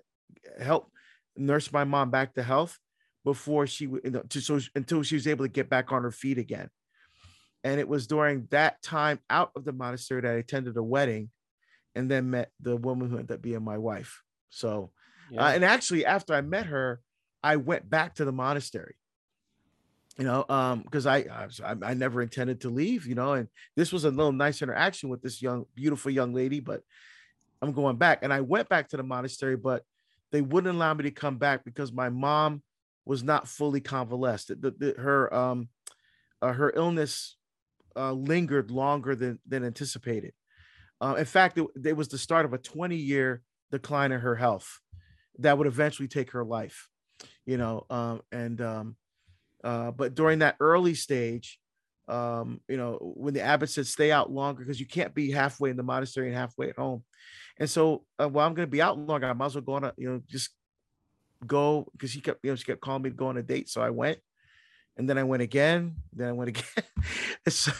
[0.64, 0.92] help
[1.36, 2.78] nurse my mom back to health
[3.24, 6.12] before she you know, to, so until she was able to get back on her
[6.12, 6.70] feet again.
[7.64, 11.32] And it was during that time out of the monastery that I attended a wedding
[11.96, 14.22] and then met the woman who ended up being my wife.
[14.50, 14.92] So,
[15.32, 15.46] yeah.
[15.46, 17.02] uh, and actually, after I met her,
[17.44, 18.96] I went back to the monastery.
[20.18, 21.18] You know, um, because I,
[21.64, 23.08] I I never intended to leave.
[23.08, 26.60] You know, and this was a little nice interaction with this young, beautiful young lady.
[26.60, 26.82] But
[27.62, 29.84] I'm going back, and I went back to the monastery, but
[30.32, 32.62] they wouldn't allow me to come back because my mom
[33.06, 34.50] was not fully convalesced.
[34.50, 35.70] The, the, her um,
[36.42, 37.38] uh, her illness
[37.96, 40.34] uh, lingered longer than than anticipated.
[41.02, 44.36] Uh, in fact, it, it, was the start of a 20 year decline in her
[44.36, 44.80] health
[45.40, 46.90] that would eventually take her life.
[47.46, 48.96] You know, um, and um,
[49.64, 51.60] uh, but during that early stage,
[52.08, 55.70] um, you know, when the abbot said stay out longer because you can't be halfway
[55.70, 57.04] in the monastery and halfway at home.
[57.58, 59.28] And so, uh, well, I'm going to be out longer.
[59.28, 60.50] I might as well go on a, you know, just
[61.46, 63.70] go because she kept, you know, she kept calling me to go on a date.
[63.70, 64.20] So I went
[64.98, 66.64] and then I went again, then I went again.
[67.46, 67.72] and, so,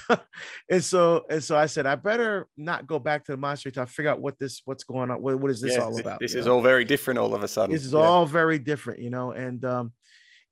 [0.70, 3.86] and so and so I said, I better not go back to the monastery to
[3.86, 5.22] figure out what this what's going on.
[5.22, 6.20] What, what is this yeah, all about?
[6.20, 6.56] This is know?
[6.56, 7.74] all very different all of a sudden.
[7.74, 8.00] This is yeah.
[8.00, 9.32] all very different, you know.
[9.32, 9.94] And um,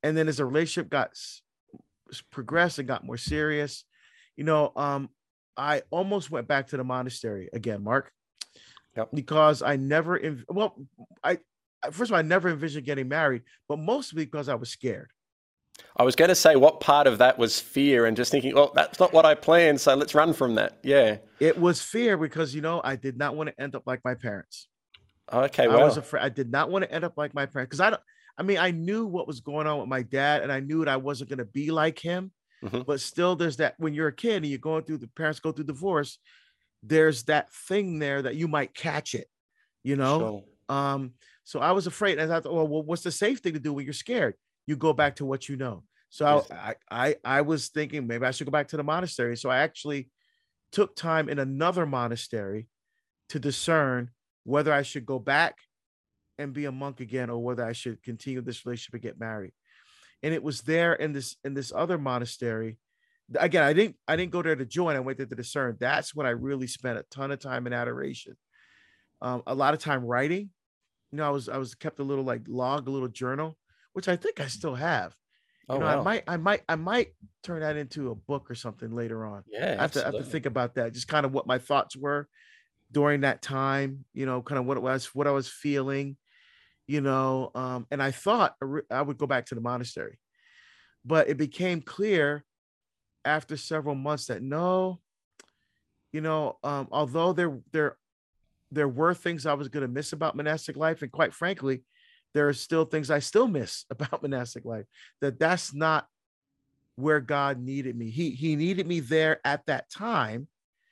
[0.03, 1.11] and then as the relationship got
[2.31, 3.83] progressed and got more serious,
[4.35, 5.09] you know, um,
[5.57, 8.11] I almost went back to the monastery again, Mark.
[8.97, 9.09] Yep.
[9.13, 10.19] Because I never,
[10.49, 10.75] well,
[11.23, 11.39] I
[11.91, 15.11] first of all, I never envisioned getting married, but mostly because I was scared.
[15.97, 18.71] I was going to say, what part of that was fear and just thinking, well,
[18.73, 20.79] that's not what I planned, so let's run from that.
[20.83, 21.17] Yeah.
[21.39, 24.15] It was fear because, you know, I did not want to end up like my
[24.15, 24.67] parents.
[25.31, 25.67] Okay.
[25.67, 26.23] Well, I was afraid.
[26.23, 28.01] I did not want to end up like my parents because I don't,
[28.37, 30.89] I mean, I knew what was going on with my dad and I knew that
[30.89, 32.31] I wasn't going to be like him.
[32.63, 32.81] Mm-hmm.
[32.81, 35.51] But still, there's that when you're a kid and you're going through the parents go
[35.51, 36.19] through divorce,
[36.83, 39.27] there's that thing there that you might catch it,
[39.83, 40.43] you know?
[40.69, 40.77] Sure.
[40.77, 41.13] Um,
[41.43, 42.19] so I was afraid.
[42.19, 44.35] And I thought, well, what's the safe thing to do when you're scared?
[44.71, 45.83] You go back to what you know.
[46.11, 49.35] So I, I, I was thinking maybe I should go back to the monastery.
[49.35, 50.09] So I actually
[50.71, 52.69] took time in another monastery
[53.29, 54.11] to discern
[54.45, 55.55] whether I should go back
[56.37, 59.51] and be a monk again or whether I should continue this relationship and get married.
[60.23, 62.77] And it was there in this in this other monastery.
[63.37, 64.95] Again, I didn't I didn't go there to join.
[64.95, 65.75] I went there to discern.
[65.81, 68.37] That's when I really spent a ton of time in adoration.
[69.21, 70.49] Um, a lot of time writing.
[71.11, 73.57] You know, I was I was kept a little like log, a little journal,
[73.93, 75.15] which I think I still have.
[75.69, 75.99] You oh, know, wow.
[75.99, 77.07] I might I might I might
[77.43, 79.43] turn that into a book or something later on.
[79.49, 80.93] Yeah, I have, to, I have to think about that.
[80.93, 82.27] Just kind of what my thoughts were
[82.91, 84.05] during that time.
[84.13, 86.17] You know, kind of what it was, what I was feeling.
[86.87, 88.55] You know, um, and I thought
[88.89, 90.19] I would go back to the monastery,
[91.05, 92.43] but it became clear
[93.23, 94.99] after several months that no,
[96.11, 97.97] you know, um, although there there
[98.71, 101.83] there were things I was going to miss about monastic life, and quite frankly,
[102.33, 104.85] there are still things I still miss about monastic life.
[105.21, 106.07] That that's not
[106.95, 108.09] where God needed me.
[108.09, 110.47] He he needed me there at that time.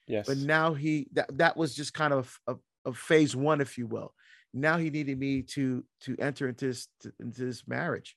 [0.08, 0.26] Yes.
[0.28, 3.88] But now he that that was just kind of a, a phase one, if you
[3.88, 4.14] will.
[4.54, 8.16] Now he needed me to to enter into this to, into this marriage.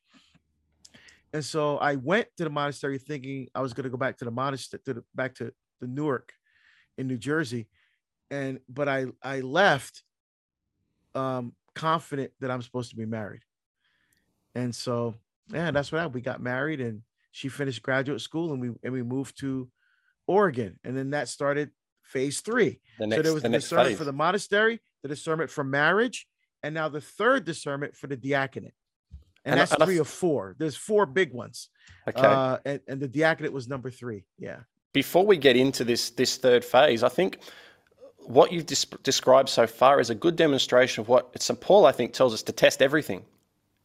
[1.34, 4.24] And so I went to the monastery thinking I was going to go back to
[4.24, 6.32] the monastery to the back to the Newark
[6.98, 7.68] in New Jersey.
[8.30, 10.02] And but I I left
[11.14, 13.42] um confident that I'm supposed to be married.
[14.54, 15.14] And so,
[15.52, 16.14] yeah, that's what happened.
[16.14, 19.68] We got married and she finished graduate school and we and we moved to
[20.26, 20.78] Oregon.
[20.84, 21.70] And then that started
[22.02, 22.80] phase three.
[22.98, 23.98] The next, so there was the, the discernment phase.
[23.98, 26.26] for the monastery, the discernment for marriage,
[26.62, 28.74] and now the third discernment for the diaconate.
[29.44, 30.54] And, and that's and three or four.
[30.58, 31.68] There's four big ones.
[32.06, 32.20] Okay.
[32.20, 34.24] Uh, and, and the diaconate was number three.
[34.38, 34.60] Yeah.
[34.92, 37.38] Before we get into this this third phase, I think
[38.24, 41.60] what you've des- described so far is a good demonstration of what St.
[41.60, 43.24] Paul, I think, tells us to test everything.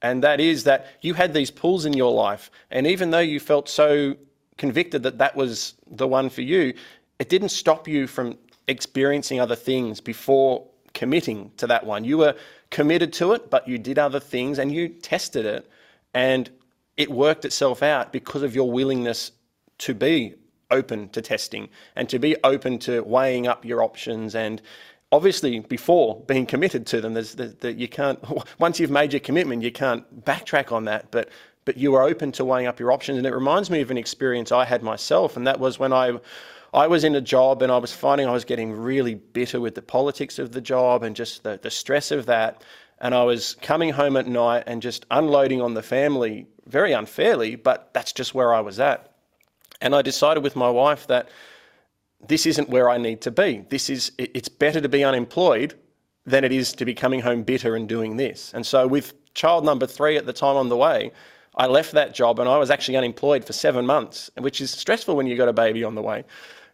[0.02, 2.52] And that is that you had these pulls in your life.
[2.70, 4.16] And even though you felt so
[4.58, 6.74] convicted that that was the one for you,
[7.20, 12.04] it didn't stop you from experiencing other things before committing to that one.
[12.04, 12.36] You were
[12.70, 15.70] committed to it, but you did other things and you tested it.
[16.14, 16.50] And
[16.96, 19.32] it worked itself out because of your willingness
[19.80, 20.36] to be
[20.72, 24.36] open to testing and to be open to weighing up your options.
[24.36, 24.62] And
[25.12, 28.20] obviously before being committed to them there's that you can't
[28.60, 31.12] once you've made your commitment you can't backtrack on that.
[31.12, 31.30] But
[31.66, 33.18] but you are open to weighing up your options.
[33.18, 35.36] And it reminds me of an experience I had myself.
[35.36, 36.18] And that was when I
[36.74, 39.76] I was in a job and I was finding I was getting really bitter with
[39.76, 42.64] the politics of the job and just the, the stress of that.
[43.00, 47.56] And I was coming home at night and just unloading on the family very unfairly
[47.56, 49.07] but that's just where I was at
[49.82, 51.30] and I decided with my wife that
[52.28, 53.66] this isn't where I need to be.
[53.70, 55.76] This is it's better to be unemployed
[56.26, 58.52] than it is to be coming home bitter and doing this.
[58.54, 61.12] And so with child number 3 at the time on the way,
[61.56, 65.16] I left that job and I was actually unemployed for 7 months, which is stressful
[65.16, 66.26] when you've got a baby on the way.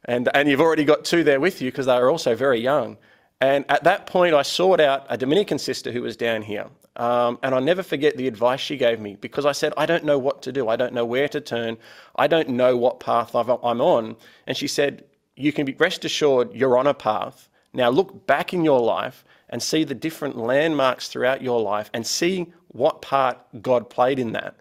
[0.05, 2.97] And and you've already got two there with you because they were also very young.
[3.41, 6.67] And at that point, I sought out a Dominican sister who was down here.
[6.95, 10.03] Um, and I'll never forget the advice she gave me because I said, I don't
[10.03, 10.69] know what to do.
[10.69, 11.77] I don't know where to turn.
[12.15, 14.15] I don't know what path i am on.
[14.45, 15.03] And she said,
[15.35, 17.49] You can be rest assured you're on a path.
[17.73, 22.05] Now look back in your life and see the different landmarks throughout your life and
[22.05, 24.55] see what part God played in that.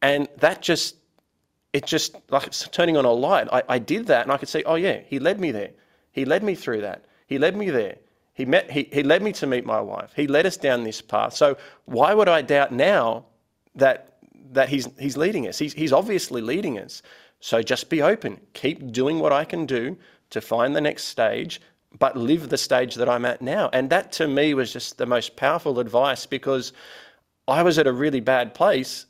[0.00, 0.96] And that just,
[1.74, 3.48] it just, like it's turning on a light.
[3.52, 5.70] I, I did that and I could see, oh yeah, He led me there.
[6.12, 7.04] He led me through that.
[7.26, 7.96] He led me there.
[8.36, 10.12] He, met, he, he led me to meet my wife.
[10.14, 11.34] He led us down this path.
[11.34, 13.24] So why would I doubt now
[13.74, 14.18] that,
[14.52, 15.58] that he's, he's leading us?
[15.58, 17.02] He's, he's obviously leading us.
[17.40, 18.38] So just be open.
[18.52, 19.96] Keep doing what I can do
[20.30, 21.62] to find the next stage,
[21.98, 23.70] but live the stage that I'm at now.
[23.72, 26.74] And that to me was just the most powerful advice because
[27.48, 29.06] I was at a really bad place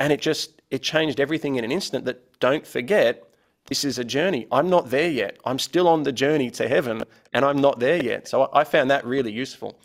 [0.00, 3.25] and it just it changed everything in an instant that don't forget
[3.66, 4.46] this is a journey.
[4.52, 5.38] I'm not there yet.
[5.44, 7.02] I'm still on the journey to heaven
[7.32, 8.28] and I'm not there yet.
[8.28, 9.78] So I found that really useful.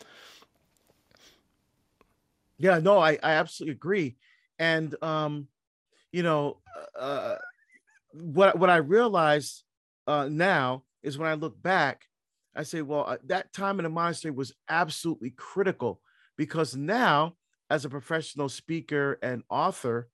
[2.58, 4.18] Yeah, no, I, I absolutely agree.
[4.60, 5.48] And, um,
[6.12, 6.60] you know,
[6.98, 7.36] uh,
[8.12, 9.64] what, what I realized
[10.06, 12.04] uh, now is when I look back,
[12.56, 16.02] I say, well, uh, that time in the monastery was absolutely critical
[16.38, 17.36] because now,
[17.70, 20.10] as a professional speaker and author,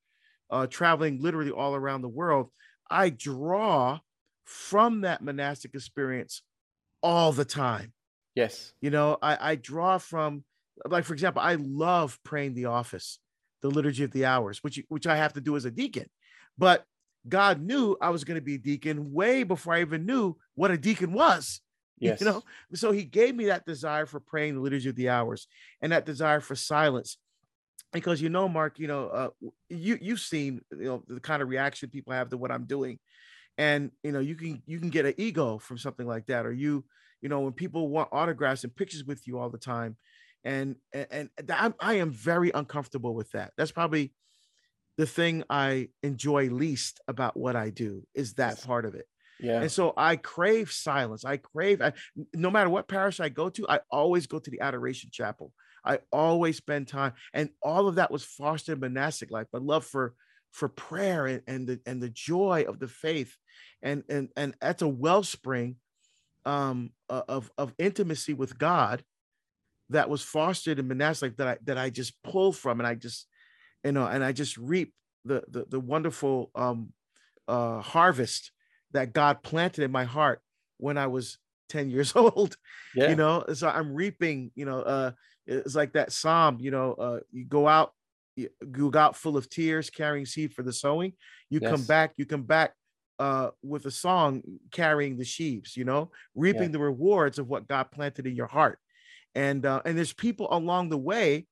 [0.50, 2.50] uh, traveling literally all around the world,
[2.90, 4.00] I draw
[4.46, 6.42] from that monastic experience
[7.04, 7.94] all the time.
[8.36, 8.74] Yes.
[8.82, 10.44] You know, I, I draw from,
[10.86, 13.20] like, for example, I love praying the office,
[13.62, 16.06] the liturgy of the hours, which, which I have to do as a deacon.
[16.58, 16.86] But
[17.28, 20.72] God knew I was going to be a deacon way before I even knew what
[20.72, 21.62] a deacon was.
[22.00, 22.22] Yes.
[22.22, 22.44] You know,
[22.76, 25.48] so he gave me that desire for praying the liturgy of the hours
[25.82, 27.18] and that desire for silence
[27.94, 29.30] because you know mark you know uh,
[29.70, 33.00] you you've seen you know the kind of reaction people have to what i'm doing
[33.58, 36.52] and you know you can you can get an ego from something like that or
[36.52, 36.84] you
[37.22, 39.96] you know when people want autographs and pictures with you all the time
[40.44, 44.14] and and, and I'm, i am very uncomfortable with that that's probably
[44.98, 49.08] the thing i enjoy least about what i do is that part of it
[49.40, 49.62] yeah.
[49.62, 51.24] And so I crave silence.
[51.24, 51.94] I crave, I,
[52.34, 55.54] no matter what parish I go to, I always go to the adoration chapel.
[55.88, 59.48] I always spend time, and all of that was fostered in monastic life.
[59.52, 60.14] But love for
[60.52, 63.36] for prayer and, and the and the joy of the faith,
[63.82, 65.78] and and and that's a wellspring
[66.46, 69.04] um, of of intimacy with God
[69.90, 72.96] that was fostered in monastic life that I that I just pull from, and I
[72.96, 73.28] just
[73.84, 76.92] you know, and I just reap the the, the wonderful um,
[77.48, 78.52] uh, harvest
[78.92, 80.42] that God planted in my heart
[80.78, 81.38] when I was
[81.70, 82.56] 10 years old
[82.96, 83.10] yeah.
[83.10, 85.12] you know so i'm reaping you know uh
[85.48, 87.94] it's like that psalm you know uh you go out
[88.36, 91.14] you go out full of tears carrying seed for the sowing
[91.50, 91.72] you yes.
[91.72, 92.74] come back you come back
[93.20, 96.68] uh with a song carrying the sheaves you know reaping yeah.
[96.70, 98.78] the rewards of what god planted in your heart
[99.34, 101.48] and uh and there's people along the way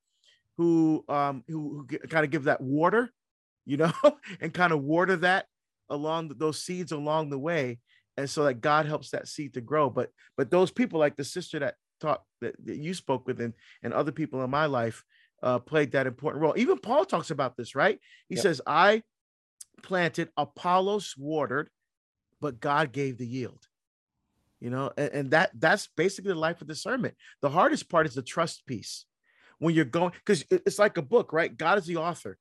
[0.56, 3.10] who um who, who kind of give that water
[3.64, 3.92] you know
[4.40, 5.46] and kind of water that
[5.88, 7.78] along those seeds along the way
[8.16, 11.24] and so that god helps that seed to grow but but those people like the
[11.24, 15.04] sister that talk that, that you spoke with and, and other people in my life
[15.42, 16.54] uh, played that important role.
[16.56, 17.98] Even Paul talks about this, right?
[18.28, 18.42] He yep.
[18.42, 19.02] says, I
[19.82, 21.70] planted, Apollos watered,
[22.40, 23.66] but God gave the yield.
[24.60, 27.14] You know, and, and that that's basically the life of discernment.
[27.42, 29.04] The hardest part is the trust piece.
[29.58, 31.56] When you're going, because it's like a book, right?
[31.56, 32.38] God is the author.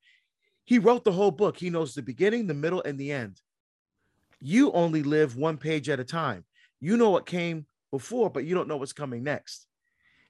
[0.63, 1.57] He wrote the whole book.
[1.57, 3.39] He knows the beginning, the middle, and the end.
[4.41, 6.45] You only live one page at a time.
[6.79, 7.65] You know what came
[7.97, 9.67] before, but you don't know what's coming next.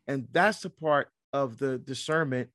[0.07, 2.49] And that's the part of the discernment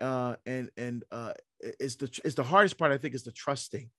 [0.00, 1.32] uh, and and uh,
[1.80, 2.92] is the is the hardest part.
[2.92, 3.90] I think is the trusting.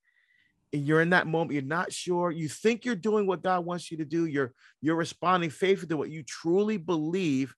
[0.74, 3.92] And you're in that moment, you're not sure, you think you're doing what God wants
[3.92, 7.54] you to do, you're you're responding faithfully to what you truly believe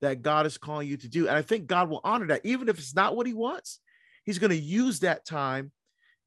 [0.00, 1.28] that God is calling you to do.
[1.28, 3.80] And I think God will honor that, even if it's not what He wants.
[4.24, 5.72] He's going to use that time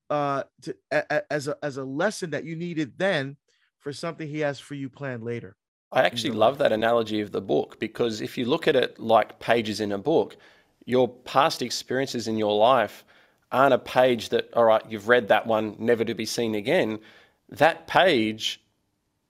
[0.09, 3.37] uh, to a, as a as a lesson that you needed then
[3.79, 5.55] for something He has for you planned later.
[5.91, 9.39] I actually love that analogy of the book because if you look at it like
[9.39, 10.37] pages in a book,
[10.85, 13.03] your past experiences in your life
[13.51, 16.99] aren't a page that, all right, you've read that one, never to be seen again.
[17.49, 18.63] That page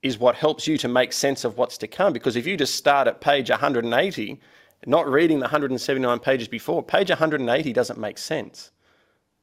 [0.04, 2.14] is what helps you to make sense of what's to come.
[2.14, 4.40] Because if you just start at page 180,
[4.86, 8.72] not reading the 179 pages before, page 180 doesn't make sense.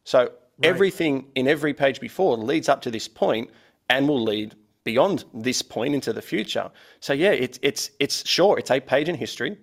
[0.05, 0.31] So right.
[0.62, 3.51] everything in every page before leads up to this point
[3.89, 4.55] and will lead
[4.89, 6.70] beyond this point into the future.
[7.01, 9.59] So yeah, it's it's it's sure it's a page in history,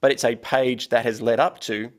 [0.00, 1.92] but it's a page that has led up to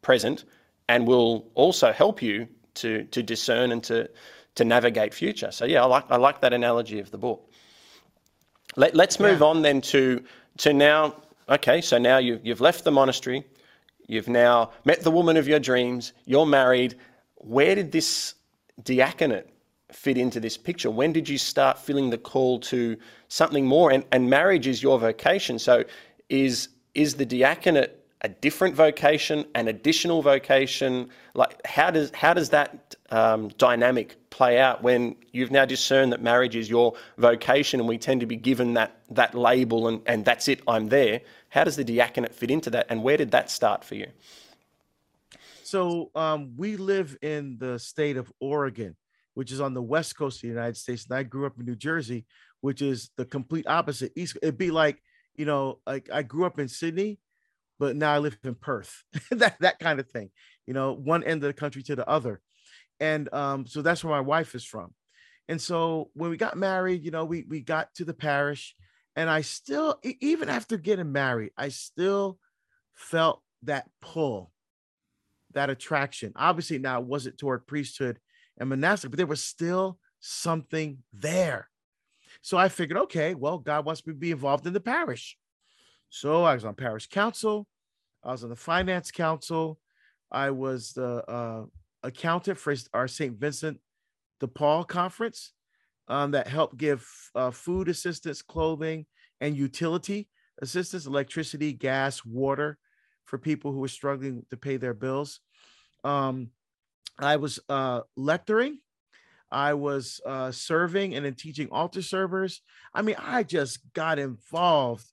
[0.00, 0.44] present
[0.88, 4.08] and will also help you to to discern and to
[4.54, 5.50] to navigate future.
[5.50, 7.50] So yeah, I like I like that analogy of the book.
[8.76, 9.46] Let, us move yeah.
[9.50, 10.22] on then to
[10.58, 11.16] to now.
[11.48, 13.44] Okay, so now you you've left the monastery,
[14.06, 16.94] you've now met the woman of your dreams, you're married.
[17.56, 18.34] Where did this
[18.84, 19.53] diaconate
[19.94, 20.90] fit into this picture?
[20.90, 22.96] When did you start feeling the call to
[23.28, 23.90] something more?
[23.90, 25.58] And and marriage is your vocation.
[25.58, 25.84] So
[26.28, 31.10] is is the diaconate a different vocation, an additional vocation?
[31.34, 36.22] Like how does how does that um, dynamic play out when you've now discerned that
[36.22, 40.24] marriage is your vocation, and we tend to be given that that label and and
[40.24, 41.20] that's it, I'm there.
[41.50, 44.08] How does the diaconate fit into that, and where did that start for you?
[45.62, 48.96] So um, we live in the state of Oregon,
[49.34, 51.66] which is on the west coast of the United States, and I grew up in
[51.66, 52.26] New Jersey,
[52.60, 54.12] which is the complete opposite.
[54.16, 54.38] East.
[54.42, 55.00] It'd be like
[55.34, 57.18] you know, like I grew up in Sydney,
[57.78, 60.30] but now I live in Perth, that that kind of thing,
[60.66, 62.40] you know, one end of the country to the other,
[63.00, 64.94] and um, so that's where my wife is from,
[65.48, 68.74] and so when we got married, you know, we we got to the parish,
[69.16, 72.38] and I still, even after getting married, I still
[72.94, 74.52] felt that pull,
[75.52, 76.32] that attraction.
[76.36, 78.18] Obviously, now it wasn't toward priesthood
[78.58, 81.68] and monastic, but there was still something there.
[82.42, 85.36] So I figured, okay, well, God wants me to be involved in the parish.
[86.10, 87.66] So I was on parish council.
[88.22, 89.78] I was on the finance council.
[90.30, 91.64] I was the uh,
[92.02, 93.38] accountant for our St.
[93.38, 93.78] Vincent
[94.40, 95.52] de Paul conference
[96.08, 99.06] um, that helped give uh, food assistance, clothing,
[99.40, 100.28] and utility
[100.62, 102.78] assistance, electricity, gas, water
[103.24, 105.40] for people who were struggling to pay their bills.
[106.04, 106.50] Um,
[107.18, 108.78] I was uh, lecturing.
[109.50, 112.60] I was uh, serving and then teaching altar servers.
[112.92, 115.06] I mean, I just got involved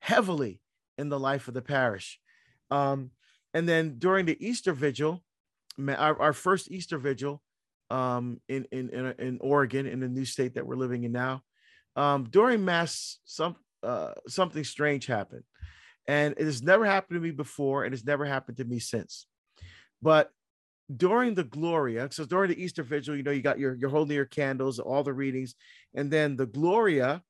[0.00, 0.60] heavily
[0.98, 2.20] in the life of the parish.
[2.70, 3.10] Um,
[3.54, 5.22] and then during the Easter vigil,
[5.78, 7.42] our, our first Easter vigil
[7.90, 11.42] um, in, in, in, in, Oregon, in the new state that we're living in now,
[11.94, 15.44] um, during Mass, some, uh, something strange happened.
[16.06, 19.26] And it has never happened to me before, and it's never happened to me since.
[20.02, 20.30] But
[20.94, 24.14] during the Gloria, so during the Easter vigil, you know, you got your, you're holding
[24.14, 25.54] your candles, all the readings,
[25.94, 27.22] and then the Gloria,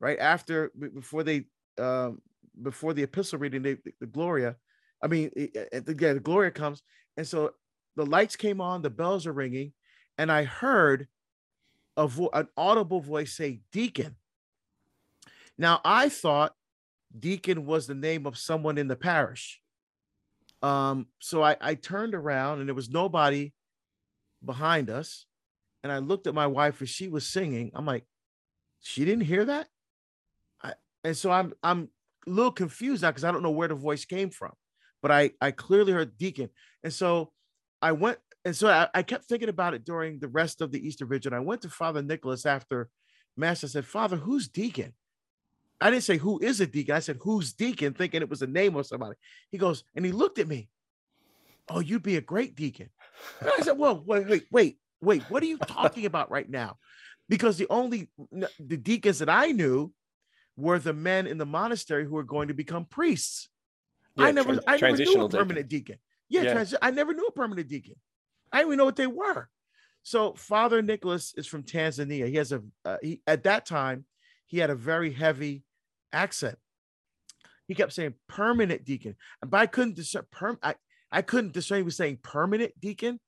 [0.00, 1.44] right after, before they
[1.78, 2.20] um,
[2.62, 4.56] before the epistle reading, the, the Gloria.
[5.02, 6.82] I mean, again, the Gloria comes,
[7.16, 7.50] and so
[7.96, 9.72] the lights came on, the bells are ringing,
[10.16, 11.08] and I heard
[11.96, 14.16] a vo- an audible voice say, "Deacon."
[15.58, 16.54] Now I thought
[17.16, 19.60] deacon was the name of someone in the parish.
[20.64, 23.52] Um, so I, I turned around and there was nobody
[24.44, 25.26] behind us.
[25.82, 27.70] And I looked at my wife as she was singing.
[27.74, 28.04] I'm like,
[28.80, 29.68] she didn't hear that?
[31.04, 31.88] and so I'm I'm
[32.26, 34.52] a little confused now because I don't know where the voice came from,
[35.02, 36.48] but I I clearly heard Deacon,
[36.82, 37.30] and so
[37.80, 40.84] I went and so I, I kept thinking about it during the rest of the
[40.84, 41.34] Easter Vigil.
[41.34, 42.88] I went to Father Nicholas after
[43.36, 43.62] Mass.
[43.62, 44.94] I said, Father, who's Deacon?
[45.80, 46.94] I didn't say who is a deacon.
[46.94, 49.16] I said who's deacon, thinking it was a name of somebody.
[49.50, 50.68] He goes and he looked at me.
[51.68, 52.90] Oh, you'd be a great deacon.
[53.40, 55.22] And I said, well, wait, wait, wait, wait.
[55.30, 56.76] What are you talking about right now?
[57.28, 58.10] Because the only
[58.58, 59.92] the deacons that I knew
[60.56, 63.48] were the men in the monastery who were going to become priests.
[64.16, 65.96] Yeah, I never, trans- I never knew a permanent deacon.
[65.96, 65.98] deacon.
[66.28, 66.52] Yeah, yeah.
[66.52, 67.94] Trans- I never knew a permanent deacon.
[68.52, 69.48] I didn't even know what they were.
[70.02, 72.28] So Father Nicholas is from Tanzania.
[72.28, 74.04] He has a uh, he at that time
[74.46, 75.64] he had a very heavy
[76.12, 76.58] accent.
[77.66, 79.16] He kept saying permanent deacon,
[79.46, 80.24] but I couldn't discern.
[80.30, 80.74] Perm, I
[81.10, 81.78] I couldn't discern.
[81.78, 83.20] He was saying permanent deacon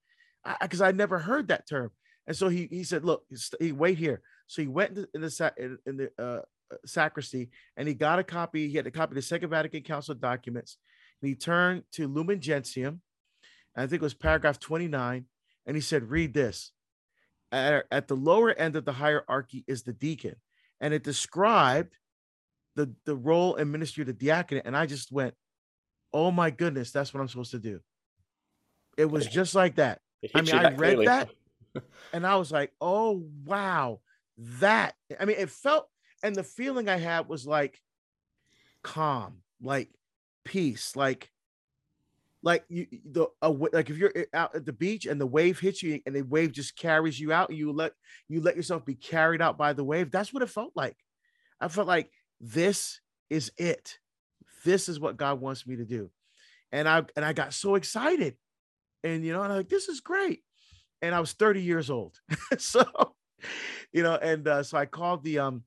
[0.60, 1.90] because I, I, never heard that term.
[2.26, 3.24] And so he he said, "Look,
[3.58, 6.42] he wait here." So he went in the in, in the uh,
[6.84, 8.68] sacristy and he got a copy.
[8.68, 10.78] He had a copy of the Second Vatican Council documents.
[11.22, 13.00] And he turned to Lumen Gentium,
[13.76, 15.26] I think it was paragraph 29,
[15.66, 16.72] and he said, Read this.
[17.52, 20.36] at, at the lower end of the hierarchy is the deacon,
[20.81, 21.97] and it described
[22.74, 25.35] the the role and ministry of the diaconate, and I just went,
[26.12, 27.81] "Oh my goodness, that's what I'm supposed to do."
[28.97, 30.01] It was just like that.
[30.35, 31.07] I mean, I read clearly.
[31.07, 31.31] that,
[32.12, 34.01] and I was like, "Oh wow,
[34.37, 35.89] that." I mean, it felt,
[36.22, 37.81] and the feeling I had was like
[38.83, 39.91] calm, like
[40.45, 41.31] peace, like
[42.43, 45.82] like you the uh, like if you're out at the beach and the wave hits
[45.82, 47.93] you and the wave just carries you out and you let
[48.28, 50.97] you let yourself be carried out by the wave that's what it felt like.
[51.61, 52.11] I felt like
[52.41, 53.99] this is it.
[54.64, 56.11] This is what god wants me to do.
[56.72, 58.37] And i and i got so excited.
[59.03, 60.41] And you know and i'm like this is great.
[61.03, 62.16] And i was 30 years old.
[62.59, 62.84] So
[63.93, 65.64] you know and uh, so i called the um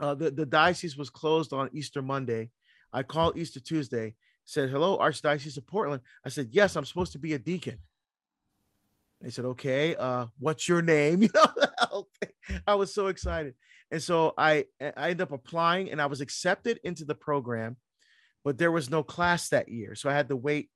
[0.00, 2.50] uh, the, the diocese was closed on easter monday.
[2.92, 4.14] I called easter tuesday
[4.44, 6.02] said, Hello, Archdiocese of Portland.
[6.24, 7.78] I said, Yes, I'm supposed to be a deacon.
[9.20, 11.22] They said, Okay, uh, what's your name?
[11.32, 11.60] You
[11.92, 12.06] know,
[12.66, 13.54] I was so excited.
[13.90, 17.76] And so I I ended up applying and I was accepted into the program,
[18.42, 19.94] but there was no class that year.
[19.94, 20.70] So I had to wait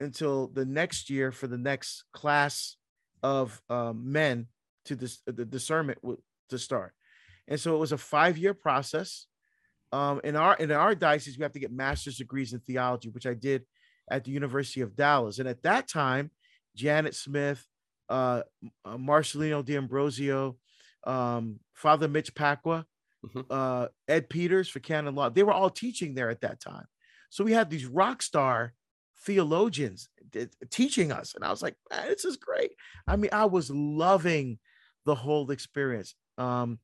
[0.00, 2.76] until the next year for the next class
[3.22, 4.46] of um, men
[4.86, 5.98] to this the discernment
[6.48, 6.94] to start.
[7.48, 9.26] And so it was a five year process.
[9.92, 13.26] Um, in our in our diocese, we have to get master's degrees in theology, which
[13.26, 13.64] I did
[14.10, 15.38] at the University of Dallas.
[15.38, 16.30] And at that time,
[16.74, 17.64] Janet Smith,
[18.08, 18.42] uh,
[18.84, 20.56] uh Marcellino D'Ambrosio,
[21.04, 22.84] um, Father Mitch Pacwa,
[23.24, 23.40] mm-hmm.
[23.50, 26.86] uh, Ed Peters for canon law, they were all teaching there at that time.
[27.30, 28.74] So we had these rock star
[29.24, 30.08] theologians
[30.70, 32.72] teaching us, and I was like, this is great.
[33.06, 34.58] I mean, I was loving
[35.04, 36.14] the whole experience.
[36.38, 36.78] Um,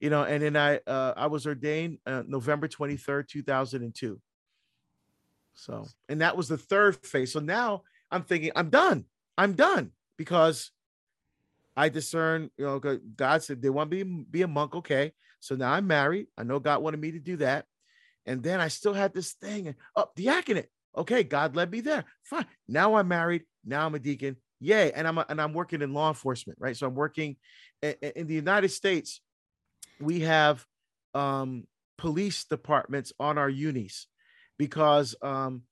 [0.00, 4.20] you know, and then I uh, I was ordained uh, November 23rd, 2002.
[5.54, 7.32] So, and that was the third phase.
[7.32, 9.04] So now I'm thinking I'm done.
[9.38, 10.70] I'm done because
[11.76, 14.74] I discern, you know, God said they want me to be a monk.
[14.74, 15.12] Okay.
[15.40, 16.26] So now I'm married.
[16.36, 17.66] I know God wanted me to do that.
[18.26, 20.68] And then I still had this thing and oh, diaconate.
[20.96, 22.04] Okay, God led me there.
[22.22, 22.46] Fine.
[22.66, 23.44] Now I'm married.
[23.64, 24.36] Now I'm a deacon.
[24.60, 24.92] Yay.
[24.92, 26.76] And I'm a, and I'm working in law enforcement, right?
[26.76, 27.36] So I'm working
[27.82, 29.20] in, in the United States
[30.00, 30.64] we have
[31.14, 31.64] um,
[31.98, 34.06] police departments on our unis
[34.58, 35.62] because um,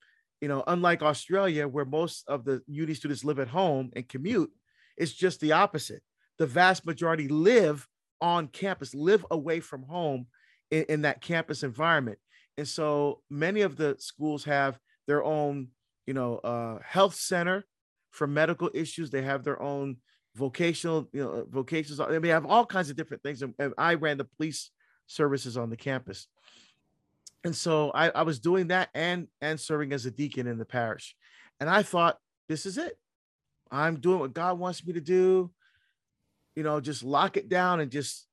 [0.41, 4.51] you know unlike australia where most of the uni students live at home and commute
[4.97, 6.01] it's just the opposite.
[6.37, 7.87] The vast majority live
[8.21, 10.27] on campus live away from home
[10.71, 12.17] in, in that campus environment.
[12.57, 15.69] And so many of the schools have their own
[16.07, 17.65] you know uh, health center
[18.11, 19.09] for medical issues.
[19.09, 19.97] They have their own
[20.35, 21.99] vocational, you know, vocations.
[21.99, 23.41] I mean, I have all kinds of different things.
[23.41, 24.69] And I ran the police
[25.07, 26.27] services on the campus.
[27.43, 30.65] And so I, I was doing that and and serving as a deacon in the
[30.65, 31.15] parish.
[31.59, 32.17] And I thought,
[32.49, 32.97] this is it.
[33.71, 35.51] I'm doing what God wants me to do.
[36.55, 38.27] You know, just lock it down and just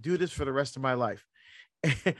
[0.00, 1.24] do this for the rest of my life.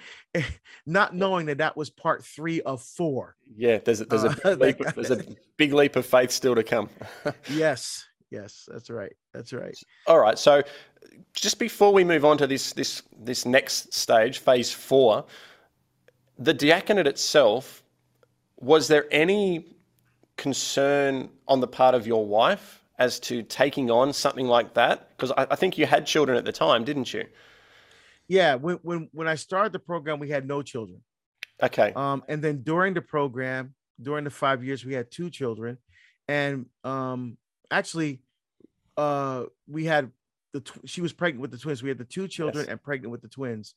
[0.86, 3.36] Not knowing that that was part three of four.
[3.56, 5.24] Yeah, there's a, there's a, uh, leap, there's a
[5.56, 6.88] big leap of faith still to come.
[7.50, 9.12] yes, Yes, that's right.
[9.34, 9.76] That's right.
[10.06, 10.38] All right.
[10.38, 10.62] So,
[11.34, 15.24] just before we move on to this this this next stage, phase four,
[16.38, 17.82] the diaconate itself,
[18.56, 19.76] was there any
[20.36, 25.10] concern on the part of your wife as to taking on something like that?
[25.16, 27.26] Because I, I think you had children at the time, didn't you?
[28.28, 28.54] Yeah.
[28.54, 31.02] When when when I started the program, we had no children.
[31.60, 31.92] Okay.
[31.96, 35.78] Um, and then during the program, during the five years, we had two children,
[36.28, 37.36] and um,
[37.70, 38.20] actually
[38.96, 40.10] uh we had
[40.52, 41.82] the tw- she was pregnant with the twins.
[41.82, 42.72] We had the two children yes.
[42.72, 43.74] and pregnant with the twins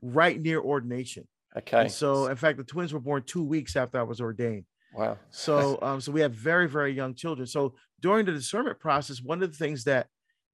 [0.00, 1.28] right near ordination.
[1.56, 1.82] Okay.
[1.82, 4.64] And so in fact the twins were born 2 weeks after I was ordained.
[4.94, 5.18] Wow.
[5.30, 7.46] So um so we have very very young children.
[7.46, 10.08] So during the discernment process one of the things that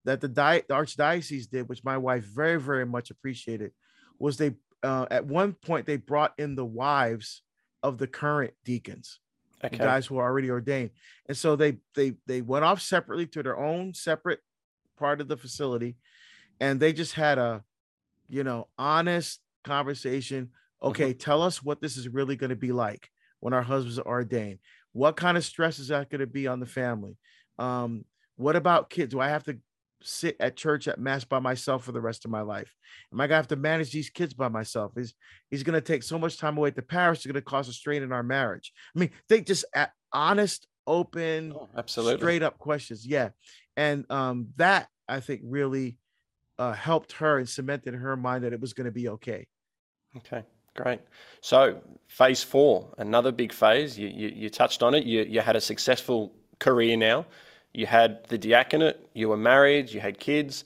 [0.04, 3.72] that the, di- the archdiocese did which my wife very very much appreciated
[4.18, 7.42] was they uh, at one point they brought in the wives
[7.82, 9.20] of the current deacons
[9.64, 9.78] okay.
[9.78, 10.90] guys who are already ordained.
[11.26, 14.40] And so they they they went off separately to their own separate
[14.98, 15.96] part of the facility,
[16.60, 17.62] and they just had a,
[18.28, 20.50] you know, honest conversation.
[20.82, 21.18] Okay, mm-hmm.
[21.18, 23.08] tell us what this is really going to be like
[23.40, 24.58] when our husbands are ordained.
[24.92, 27.16] What kind of stress is that going to be on the family?
[27.58, 28.04] Um,
[28.36, 29.12] what about kids?
[29.12, 29.58] Do I have to
[30.04, 32.74] sit at church at mass by myself for the rest of my life?
[33.12, 34.92] Am I gonna have to manage these kids by myself?
[34.96, 35.14] Is
[35.50, 37.18] he's gonna take so much time away at the parish?
[37.18, 38.72] It's gonna cause a strain in our marriage.
[38.94, 43.06] I mean, think just at honest, open, oh, absolutely straight up questions.
[43.06, 43.30] Yeah,
[43.76, 45.98] and um, that I think really
[46.58, 49.46] uh, helped her and cemented her mind that it was going to be okay.
[50.16, 50.44] Okay,
[50.76, 51.00] great.
[51.40, 53.98] So phase four, another big phase.
[53.98, 55.04] You you, you touched on it.
[55.04, 57.26] You you had a successful career now
[57.72, 60.64] you had the diaconate, you were married, you had kids.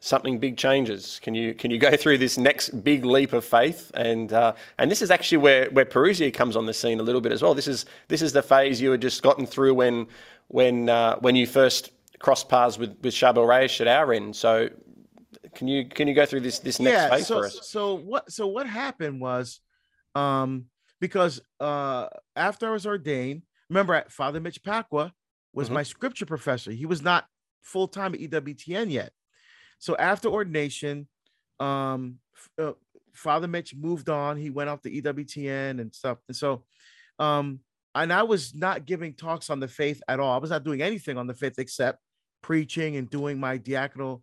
[0.00, 1.18] something big changes.
[1.22, 3.90] Can you can you go through this next big leap of faith?
[3.94, 7.20] And uh, and this is actually where where Parousia comes on the scene a little
[7.20, 7.54] bit as well.
[7.54, 10.06] This is this is the phase you had just gotten through when
[10.48, 14.36] when uh, when you first crossed paths with with Charbel Raish at our end.
[14.36, 14.68] So
[15.54, 17.58] can you can you go through this this next yeah, phase so, for us?
[17.62, 19.60] So what so what happened was
[20.14, 20.66] um
[21.00, 25.12] because uh after I was ordained, remember Father Mitch Pacwa
[25.54, 25.74] was Mhm.
[25.74, 26.72] my scripture professor.
[26.72, 27.26] He was not
[27.62, 29.12] full time at EWTN yet.
[29.78, 31.08] So after ordination,
[31.60, 32.20] um,
[32.58, 32.72] uh,
[33.12, 34.36] Father Mitch moved on.
[34.36, 36.18] He went off to EWTN and stuff.
[36.28, 36.64] And so,
[37.18, 37.60] um,
[37.94, 40.34] and I was not giving talks on the faith at all.
[40.34, 42.00] I was not doing anything on the faith except
[42.42, 44.22] preaching and doing my diaconal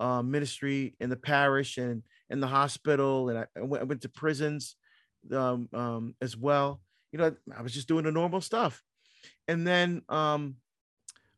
[0.00, 3.28] uh, ministry in the parish and in the hospital.
[3.28, 4.76] And I, I went, I went to prisons
[5.30, 6.80] um, um, as well.
[7.12, 8.82] You know, I was just doing the normal stuff.
[9.46, 10.56] And then um,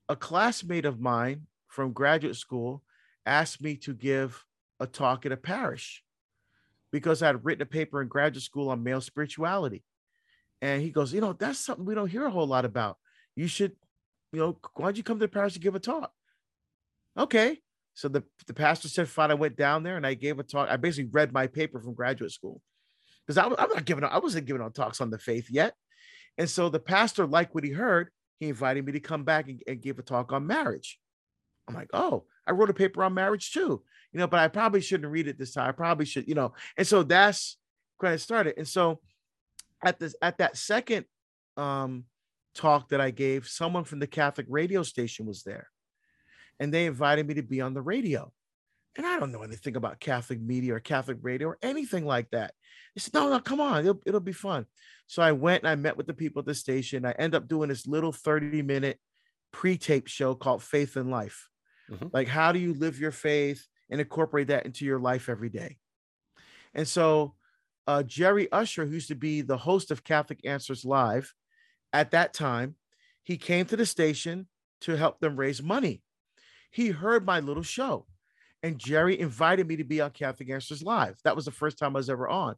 [0.08, 2.82] a classmate of mine from graduate school
[3.26, 4.44] asked me to give
[4.80, 6.02] a talk at a parish
[6.92, 9.82] because I had written a paper in graduate school on male spirituality.
[10.62, 12.98] And he goes, You know, that's something we don't hear a whole lot about.
[13.34, 13.72] You should,
[14.32, 16.12] you know, why don't you come to the parish to give a talk?
[17.18, 17.58] Okay.
[17.94, 19.30] So the, the pastor said, Fine.
[19.30, 20.68] I went down there and I gave a talk.
[20.70, 22.60] I basically read my paper from graduate school
[23.26, 25.74] because I'm not giving, I wasn't giving out talks on the faith yet.
[26.38, 28.10] And so the pastor liked what he heard.
[28.38, 30.98] He invited me to come back and, and give a talk on marriage.
[31.68, 33.82] I'm like, oh, I wrote a paper on marriage too,
[34.12, 35.68] you know, but I probably shouldn't read it this time.
[35.68, 36.52] I probably should, you know.
[36.76, 37.56] And so that's
[37.98, 38.54] when it started.
[38.58, 39.00] And so
[39.82, 41.06] at this at that second
[41.56, 42.04] um
[42.54, 45.68] talk that I gave, someone from the Catholic radio station was there.
[46.60, 48.32] And they invited me to be on the radio.
[48.96, 52.54] And I don't know anything about Catholic media or Catholic radio or anything like that.
[52.94, 54.66] They said, no, no, come on, it'll, it'll be fun.
[55.08, 57.04] So I went and I met with the people at the station.
[57.04, 59.00] I end up doing this little 30 minute
[59.52, 61.48] pre-tape show called Faith in Life.
[61.90, 62.10] Mhm.
[62.12, 65.78] Like, how do you live your faith and incorporate that into your life every day?
[66.72, 67.34] And so
[67.86, 71.34] uh, Jerry Usher, who used to be the host of Catholic Answers Live
[71.92, 72.76] at that time,
[73.22, 74.48] he came to the station
[74.82, 76.02] to help them raise money.
[76.70, 78.06] He heard my little show,
[78.64, 81.16] and Jerry invited me to be on Catholic Answers Live.
[81.24, 82.54] That was the first time I was ever on.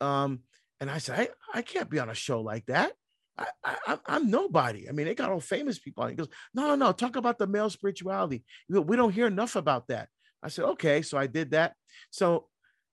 [0.00, 0.40] Um,
[0.80, 1.18] and I said,
[1.52, 2.92] I, I can't be on a show like that.
[3.36, 4.88] I, I, I'm- I'm nobody.
[4.88, 6.10] I mean, they got all famous people on.
[6.10, 6.92] it." He goes, No, no, no.
[6.92, 8.44] Talk about the male spirituality.
[8.68, 10.08] We don't hear enough about that.
[10.40, 11.02] I said, Okay.
[11.02, 11.74] So I did that.
[12.10, 12.46] So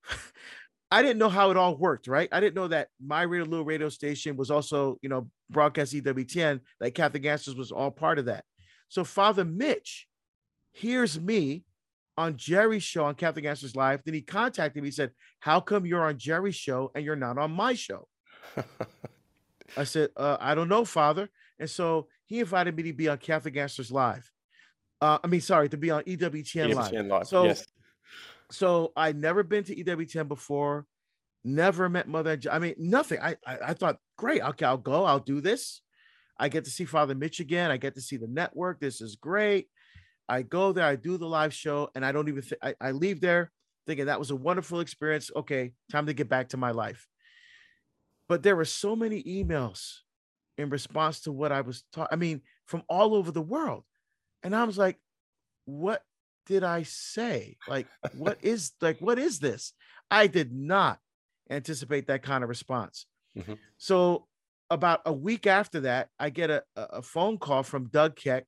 [0.91, 2.27] I didn't know how it all worked, right?
[2.31, 6.59] I didn't know that my radio little radio station was also, you know, broadcast EWTN,
[6.79, 8.43] like Catholic Answers was all part of that.
[8.89, 10.07] So Father Mitch
[10.71, 11.63] hears me
[12.17, 14.01] on Jerry's show on Catholic Answers Live.
[14.03, 17.37] Then he contacted me, he said, How come you're on Jerry's show and you're not
[17.37, 18.07] on my show?
[19.77, 21.29] I said, uh, I don't know, Father.
[21.59, 24.29] And so he invited me to be on Catholic Answers Live.
[24.99, 27.07] Uh, I mean, sorry, to be on E EWTN Live.
[27.07, 27.65] Live, So, yes.
[28.51, 30.85] so I'd never been to EWTN before,
[31.43, 32.39] never met Mother.
[32.51, 33.19] I mean, nothing.
[33.19, 35.81] I, I I thought, great, okay, I'll go, I'll do this.
[36.37, 37.71] I get to see Father Mitch again.
[37.71, 38.79] I get to see the network.
[38.79, 39.67] This is great.
[40.31, 42.91] I go there, I do the live show, and I don't even think I, I
[42.91, 43.51] leave there
[43.85, 45.29] thinking that was a wonderful experience.
[45.35, 47.07] Okay, time to get back to my life.
[48.29, 49.97] But there were so many emails
[50.57, 52.09] in response to what I was taught.
[52.11, 53.83] I mean, from all over the world.
[54.43, 54.97] And I was like,
[55.65, 56.03] what
[56.45, 57.57] did I say?
[57.67, 59.73] Like, what is like, what is this?
[60.09, 60.99] I did not
[61.49, 63.05] anticipate that kind of response.
[63.37, 63.57] Mhm.
[63.77, 64.27] So
[64.69, 68.45] about a week after that, I get a, a a phone call from Doug Keck,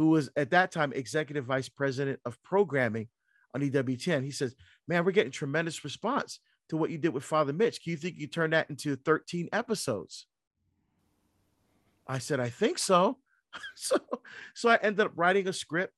[0.00, 3.06] who was at that time executive vice president of programming
[3.54, 4.24] on E EWTN.
[4.24, 4.56] He says,
[4.88, 6.40] Man, we're getting tremendous response
[6.70, 7.84] to what you did with Father Mitch.
[7.84, 10.24] Do you think you turn that into 13 episodes?
[12.06, 13.18] I said, I think so.
[13.76, 13.98] so,
[14.54, 15.92] so I ended up writing a script.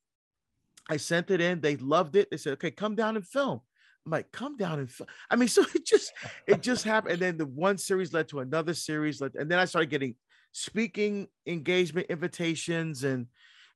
[0.90, 1.61] I sent it in.
[1.61, 2.28] They loved it.
[2.28, 3.61] They said, okay, come down and film.
[4.05, 5.09] I'm like, come down and film.
[5.30, 6.12] I mean, so it just,
[6.48, 7.12] it just happened.
[7.12, 9.20] And then the one series led to another series.
[9.20, 10.16] led- And then I started getting
[10.50, 13.05] speaking engagement invitations.
[13.05, 13.28] And,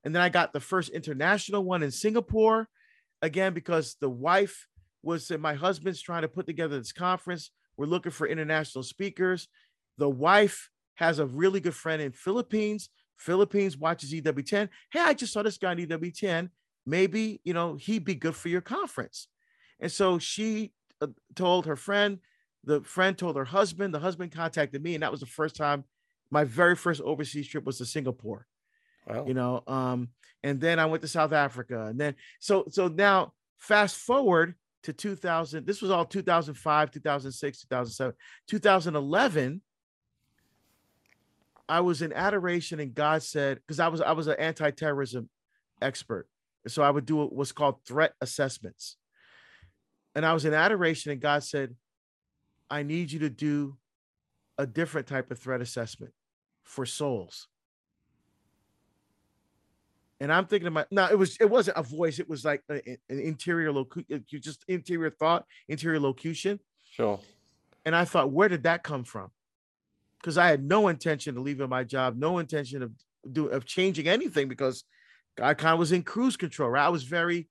[0.07, 2.69] and then I got the first international one in Singapore
[3.23, 4.69] again, because the wife
[5.03, 7.51] was my husband's trying to put together this conference.
[7.77, 9.49] We're looking for international speakers.
[9.99, 12.89] The wife has a really good friend in Philippines.
[13.17, 14.69] Philippines watches EWTN.
[14.93, 16.51] Hey, I just saw this guy on EWTN.
[16.87, 19.27] Maybe you know he'd be good for your conference.
[19.81, 22.21] And so she uh, told her friend.
[22.63, 23.93] The friend told her husband.
[23.93, 25.83] The husband contacted me, and that was the first time.
[26.31, 28.47] My very first overseas trip was to Singapore
[29.07, 29.25] Wow.
[29.27, 30.09] you know um
[30.43, 34.93] and then i went to south africa and then so so now fast forward to
[34.93, 38.15] 2000 this was all 2005 2006 2007
[38.49, 39.63] 2011
[41.69, 45.29] i was in adoration and god said because i was i was an anti-terrorism
[45.83, 46.29] expert
[46.69, 48.97] So I would do what's called threat assessments.
[50.15, 51.77] And I was in adoration, and God said,
[52.71, 53.77] I need you to do
[54.59, 56.13] a different type of threat assessment
[56.65, 57.49] for souls.
[60.21, 62.81] And I'm thinking about now it was it wasn't a voice, it was like a,
[63.09, 66.59] an interior locution, just interior thought, interior locution.
[66.91, 67.21] Sure.
[67.85, 69.31] And I thought, where did that come from?
[70.21, 72.93] Because I had no intention of leaving my job, no intention of
[73.31, 74.85] do of changing anything because
[75.41, 76.71] I kind of was in cruise control.
[76.71, 76.87] Right?
[76.87, 77.49] I was very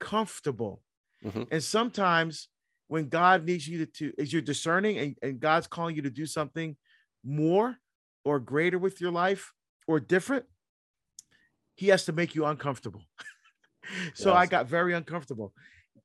[0.00, 0.82] comfortable.
[1.24, 1.44] Mm-hmm.
[1.52, 2.48] And sometimes
[2.88, 6.10] when God needs you to, to is you're discerning and, and God's calling you to
[6.10, 6.76] do something
[7.24, 7.76] more
[8.24, 9.52] or greater with your life
[9.86, 10.44] or different,
[11.74, 13.02] he has to make you uncomfortable.
[14.14, 14.36] so yes.
[14.36, 15.52] I got very uncomfortable.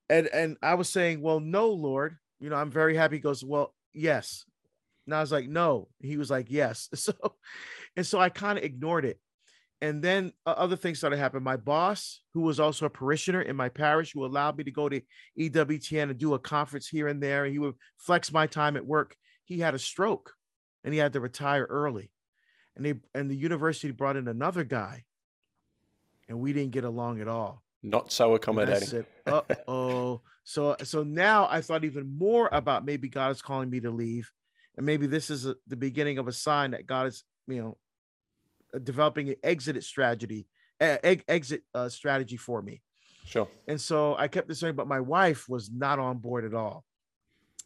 [0.09, 3.17] And and I was saying, Well, no, Lord, you know, I'm very happy.
[3.17, 4.45] He goes, Well, yes.
[5.05, 5.89] And I was like, No.
[5.99, 6.89] He was like, Yes.
[6.95, 7.13] So
[7.95, 9.19] and so I kind of ignored it.
[9.81, 11.43] And then uh, other things started happening.
[11.43, 14.89] My boss, who was also a parishioner in my parish, who allowed me to go
[14.89, 15.01] to
[15.39, 18.85] EWTN and do a conference here and there, and he would flex my time at
[18.85, 19.15] work.
[19.45, 20.33] He had a stroke
[20.83, 22.11] and he had to retire early.
[22.75, 25.03] And they and the university brought in another guy,
[26.27, 27.63] and we didn't get along at all.
[27.83, 29.05] Not so accommodating.
[29.25, 30.21] uh oh.
[30.43, 34.31] so so now I thought even more about maybe God is calling me to leave,
[34.75, 37.77] and maybe this is a, the beginning of a sign that God is you know
[38.73, 40.47] uh, developing an exit strategy,
[40.81, 40.97] uh,
[41.27, 42.81] exit uh, strategy for me.
[43.25, 43.47] Sure.
[43.67, 46.83] And so I kept this saying, but my wife was not on board at all.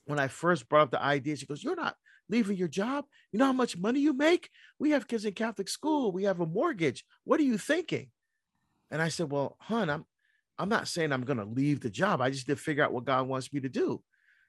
[0.06, 1.96] When I first brought up the idea, she goes, "You're not
[2.30, 3.06] leaving your job.
[3.32, 4.50] You know how much money you make?
[4.78, 6.12] We have kids in Catholic school.
[6.12, 7.06] We have a mortgage.
[7.24, 8.10] What are you thinking?"
[8.92, 10.06] And I said, "Well, hun, I'm
[10.60, 12.22] I'm not saying I'm to leave the job.
[12.22, 14.04] I just did figure out what God wants me to do."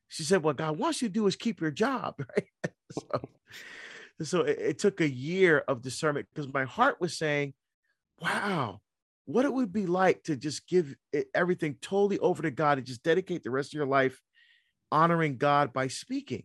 [0.09, 2.49] She said, "What God wants you to do is keep your job, right?"
[2.91, 3.29] so,
[4.21, 7.55] so it, it took a year of discernment because my heart was saying,
[8.23, 8.81] wow,
[9.25, 10.95] what it would be like to just give
[11.35, 14.21] everything totally over to God and just dedicate the rest of your life
[14.91, 16.45] honoring God by speaking.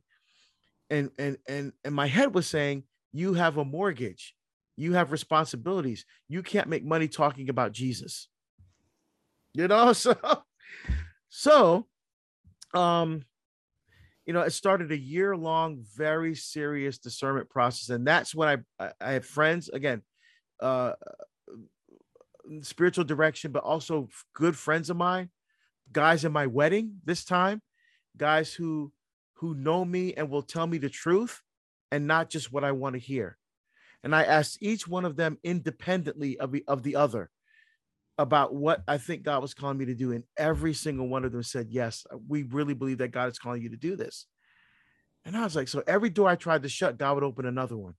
[0.89, 4.33] And and and and my head was saying, you have a mortgage,
[4.77, 8.29] you have responsibilities, you can't make money talking about Jesus.
[9.53, 10.15] You know, so
[11.29, 11.87] so
[12.73, 13.23] um
[14.27, 17.87] you know, it started a year long, very serious discernment process.
[17.87, 20.01] And that's when I, I had friends again,
[20.61, 20.91] uh,
[22.61, 25.29] spiritual direction, but also good friends of mine,
[25.93, 27.61] guys in my wedding this time,
[28.17, 28.91] guys who,
[29.35, 31.41] who know me and will tell me the truth
[31.89, 33.37] and not just what I want to hear.
[34.03, 37.29] And I asked each one of them independently of the, of the other
[38.17, 40.11] about what I think God was calling me to do.
[40.11, 43.61] And every single one of them said, Yes, we really believe that God is calling
[43.61, 44.25] you to do this.
[45.25, 47.77] And I was like, So every door I tried to shut, God would open another
[47.77, 47.95] one.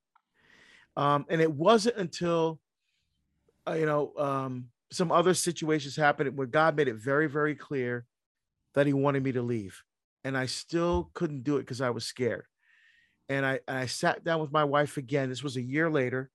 [0.97, 2.59] Um, and it wasn't until,
[3.69, 8.07] uh, you know, um, some other situations happened where God made it very, very clear
[8.75, 9.83] that He wanted me to leave.
[10.25, 12.47] And I still couldn't do it because I was scared.
[13.29, 15.29] And I, I sat down with my wife again.
[15.29, 16.31] This was a year later,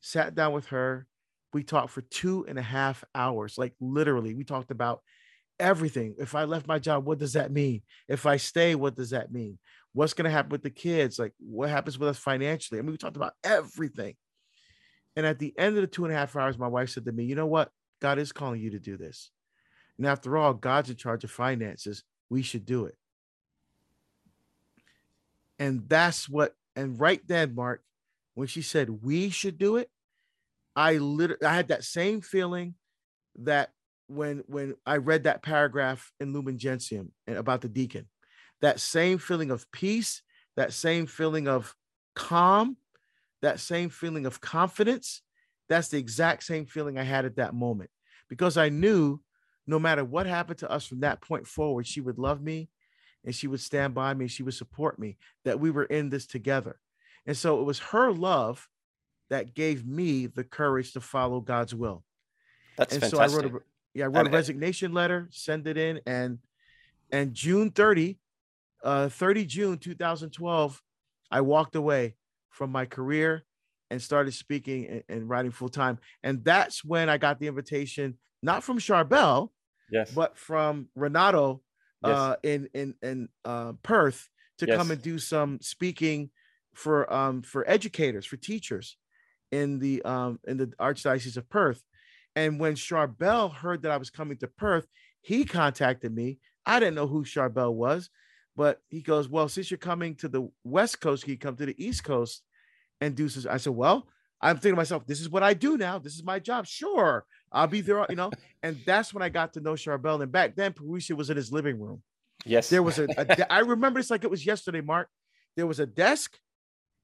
[0.00, 1.06] sat down with her.
[1.52, 5.00] We talked for two and a half hours like literally we talked about
[5.58, 6.14] everything.
[6.18, 7.82] If i left my job what does that mean?
[8.06, 9.58] If i stay what does that mean?
[9.94, 11.18] What's going to happen with the kids?
[11.18, 12.78] Like what happens with us financially?
[12.78, 14.14] I mean we talked about everything.
[15.16, 17.12] And at the end of the two and a half hours my wife said to
[17.12, 17.70] me you know what?
[18.00, 19.30] God is calling you to do this.
[19.96, 22.04] And after all god's in charge of finances.
[22.30, 22.94] We should do it
[25.58, 27.82] and that's what and right then mark
[28.34, 29.90] when she said we should do it
[30.78, 32.74] I literally I had that same feeling
[33.40, 33.70] that
[34.06, 38.06] when when I read that paragraph in Lumen Gentium about the deacon,
[38.60, 40.22] that same feeling of peace,
[40.56, 41.74] that same feeling of
[42.14, 42.76] calm,
[43.42, 45.22] that same feeling of confidence.
[45.68, 47.90] That's the exact same feeling I had at that moment
[48.28, 49.20] because I knew
[49.66, 52.70] no matter what happened to us from that point forward, she would love me
[53.24, 56.26] and she would stand by me, she would support me, that we were in this
[56.26, 56.78] together.
[57.26, 58.68] And so it was her love
[59.30, 62.04] that gave me the courage to follow God's will.
[62.76, 63.30] That's and fantastic.
[63.30, 63.58] so I wrote a
[63.94, 66.38] yeah, I wrote a resignation letter, send it in, and
[67.10, 68.18] and June 30,
[68.84, 70.82] uh 30 June 2012,
[71.30, 72.14] I walked away
[72.50, 73.44] from my career
[73.90, 75.98] and started speaking and, and writing full time.
[76.22, 79.50] And that's when I got the invitation, not from Charbel,
[79.90, 81.62] yes, but from Renato
[82.04, 82.16] yes.
[82.16, 84.28] uh in in in uh Perth
[84.58, 84.76] to yes.
[84.76, 86.30] come and do some speaking
[86.74, 88.96] for um for educators, for teachers
[89.50, 91.82] in the um in the Archdiocese of Perth.
[92.36, 94.86] And when Charbel heard that I was coming to Perth,
[95.20, 96.38] he contacted me.
[96.64, 98.10] I didn't know who Charbel was,
[98.54, 101.66] but he goes, Well, since you're coming to the West Coast, can you come to
[101.66, 102.42] the East Coast
[103.00, 103.50] and do some?
[103.50, 104.06] I said, Well,
[104.40, 105.98] I'm thinking to myself, this is what I do now.
[105.98, 106.66] This is my job.
[106.66, 108.30] Sure, I'll be there, you know.
[108.62, 110.22] and that's when I got to know Charbel.
[110.22, 112.02] And back then, Parousia was in his living room.
[112.44, 112.68] Yes.
[112.70, 115.08] There was a, a de- I remember this like it was yesterday, Mark.
[115.56, 116.38] There was a desk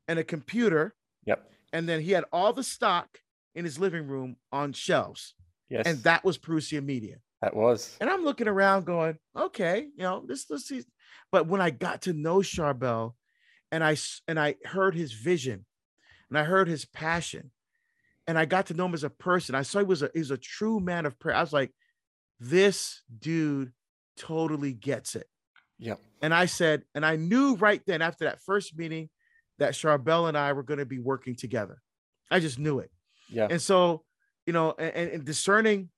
[0.06, 0.94] and a computer.
[1.26, 1.50] Yep.
[1.72, 3.18] And then he had all the stock
[3.54, 5.34] in his living room on shelves.
[5.68, 5.86] Yes.
[5.86, 7.16] And that was Parousia Media.
[7.40, 7.96] that was.
[8.00, 10.86] And I'm looking around going, okay, you know, this, this is,
[11.32, 13.14] but when I got to know Charbel
[13.72, 13.96] and I,
[14.28, 15.64] and I heard his vision
[16.28, 17.50] and I heard his passion
[18.26, 20.20] and I got to know him as a person, I saw he was a, he
[20.20, 21.36] was a true man of prayer.
[21.36, 21.70] I was like,
[22.40, 23.72] this dude
[24.16, 25.26] totally gets it.
[25.78, 26.00] Yep.
[26.22, 29.08] And I said, and I knew right then after that first meeting
[29.58, 31.80] that Charbel and I were going to be working together.
[32.30, 32.90] I just knew it.
[33.28, 33.48] Yeah.
[33.50, 34.02] And so,
[34.46, 35.90] you know, and, and discerning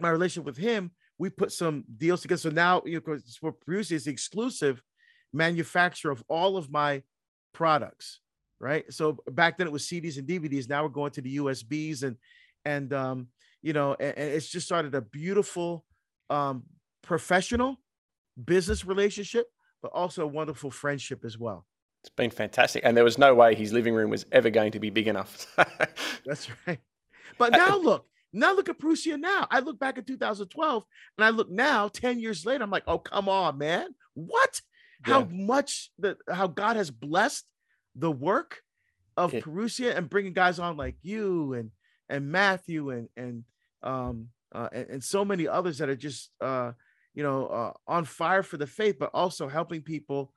[0.00, 2.40] my relationship with him, we put some deals together.
[2.40, 4.82] So now, you know, for Bruce is the exclusive
[5.32, 7.02] manufacturer of all of my
[7.54, 8.20] products,
[8.62, 8.90] right?
[8.90, 10.68] So back then it was CDs and DVDs.
[10.68, 12.16] Now we're going to the USBs and
[12.64, 13.26] and um,
[13.60, 15.84] you know, and, and it's just started a beautiful
[16.30, 16.62] um
[17.02, 17.76] professional
[18.42, 19.46] business relationship,
[19.82, 21.66] but also a wonderful friendship as well.
[22.02, 22.82] It's been fantastic.
[22.84, 25.46] And there was no way his living room was ever going to be big enough.
[26.26, 26.80] That's right.
[27.38, 29.46] But now look, now look at Parousia now.
[29.50, 30.84] I look back at 2012
[31.18, 32.64] and I look now 10 years later.
[32.64, 33.94] I'm like, oh, come on, man.
[34.14, 34.60] What?
[35.02, 37.44] How much that how God has blessed
[37.94, 38.62] the work
[39.16, 39.40] of Yeah.
[39.40, 41.70] Parousia and bringing guys on like you and
[42.08, 43.44] and Matthew and and
[43.82, 46.72] um uh, and, and so many others that are just uh
[47.14, 50.32] you know uh, on fire for the faith, but also helping people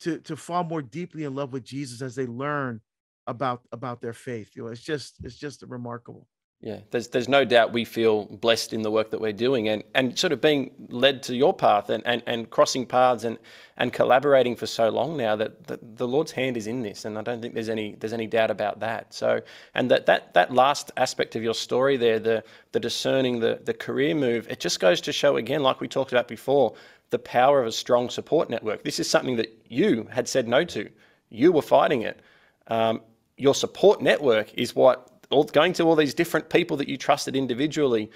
[0.00, 2.80] to to fall more deeply in love with Jesus as they learn
[3.26, 4.50] about about their faith.
[4.54, 6.26] You know, it's just it's just remarkable.
[6.62, 9.84] Yeah, there's there's no doubt we feel blessed in the work that we're doing and,
[9.94, 13.38] and sort of being led to your path and, and, and crossing paths and,
[13.76, 17.18] and collaborating for so long now that the, the Lord's hand is in this and
[17.18, 19.12] I don't think there's any there's any doubt about that.
[19.12, 19.42] So
[19.74, 22.42] and that, that, that last aspect of your story there, the
[22.72, 26.12] the discerning the, the career move, it just goes to show again, like we talked
[26.12, 26.74] about before,
[27.10, 28.82] the power of a strong support network.
[28.82, 30.88] This is something that you had said no to.
[31.28, 32.20] You were fighting it.
[32.68, 33.02] Um,
[33.36, 37.36] your support network is what all going to all these different people that you trusted
[37.36, 38.10] individually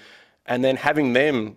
[0.45, 1.55] and then having them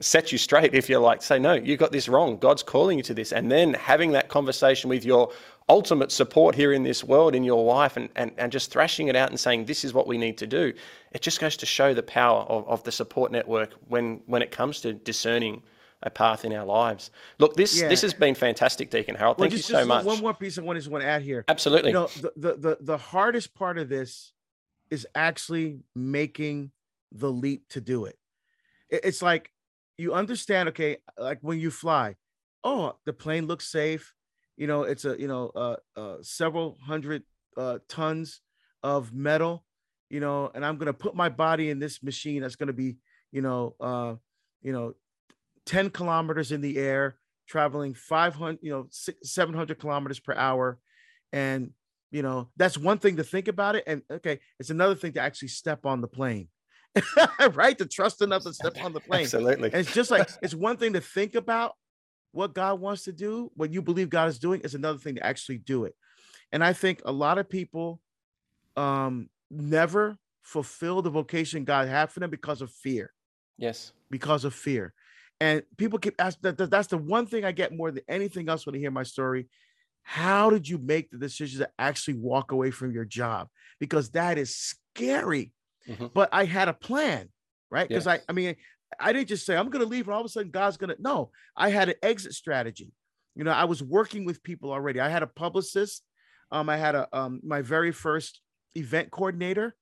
[0.00, 2.36] set you straight if you're like say no you got this wrong.
[2.38, 3.32] God's calling you to this.
[3.32, 5.32] And then having that conversation with your
[5.68, 9.16] ultimate support here in this world in your wife and, and, and just thrashing it
[9.16, 10.72] out and saying this is what we need to do.
[11.12, 14.50] It just goes to show the power of, of the support network when when it
[14.52, 15.62] comes to discerning
[16.04, 17.10] a path in our lives.
[17.38, 17.88] Look this Yeah.
[17.88, 19.38] this has been fantastic deacon harold.
[19.38, 20.04] Well, thank just- you so just much.
[20.04, 21.44] One more piece I want to add here.
[21.48, 21.90] absolutely.
[21.90, 24.32] You know, the, the the the hardest part of this
[24.92, 26.72] is actually making
[27.12, 28.18] the leap to do it.
[28.90, 29.50] It- It's like
[29.98, 32.16] you understand, okay, like when you fly,
[32.64, 34.14] oh, the plane looks safe.
[34.56, 37.24] You know, it's a you know uh, uh several hundred
[37.56, 38.40] uh tons
[38.82, 39.64] of metal,
[40.10, 42.98] you know, and I'm gonna put my body in this machine that's gonna be,
[43.32, 44.16] you know, uh,
[44.62, 44.94] you know,
[45.66, 47.18] 10 kilometers in the air,
[47.48, 50.78] traveling 500, you know, six, 700 kilometers per hour.
[51.32, 51.72] And,
[52.12, 53.84] you know, that's one thing to think about it.
[53.86, 56.48] And okay, it's another thing to actually step on the plane,
[57.54, 57.76] right?
[57.78, 59.24] To trust enough to step on the plane.
[59.24, 61.72] absolutely And it's just like, it's one thing to think about
[62.32, 65.26] what God wants to do, what you believe God is doing, is another thing to
[65.26, 65.94] actually do it.
[66.52, 68.00] And I think a lot of people
[68.76, 73.12] um, never fulfill the vocation God had for them because of fear
[73.58, 74.92] yes because of fear.
[75.40, 78.48] And people keep asking that, that- that's the one thing I get more than anything
[78.48, 79.48] else when they hear my story.
[80.02, 83.48] How did you make the decision to actually walk away from your job?
[83.78, 85.52] Because that is scary.
[85.88, 86.12] Mhm.
[86.12, 87.28] But I had a plan,
[87.70, 87.88] right?
[87.88, 88.56] Because I, I mean,
[89.00, 91.30] I didn't just say I'm gonna leave and all of a sudden God's gonna no,
[91.56, 92.92] I had an exit strategy.
[93.34, 95.00] You know, I was working with people already.
[95.00, 96.04] I had a publicist.
[96.50, 98.40] Um, I had a um my very first
[98.74, 99.74] event coordinator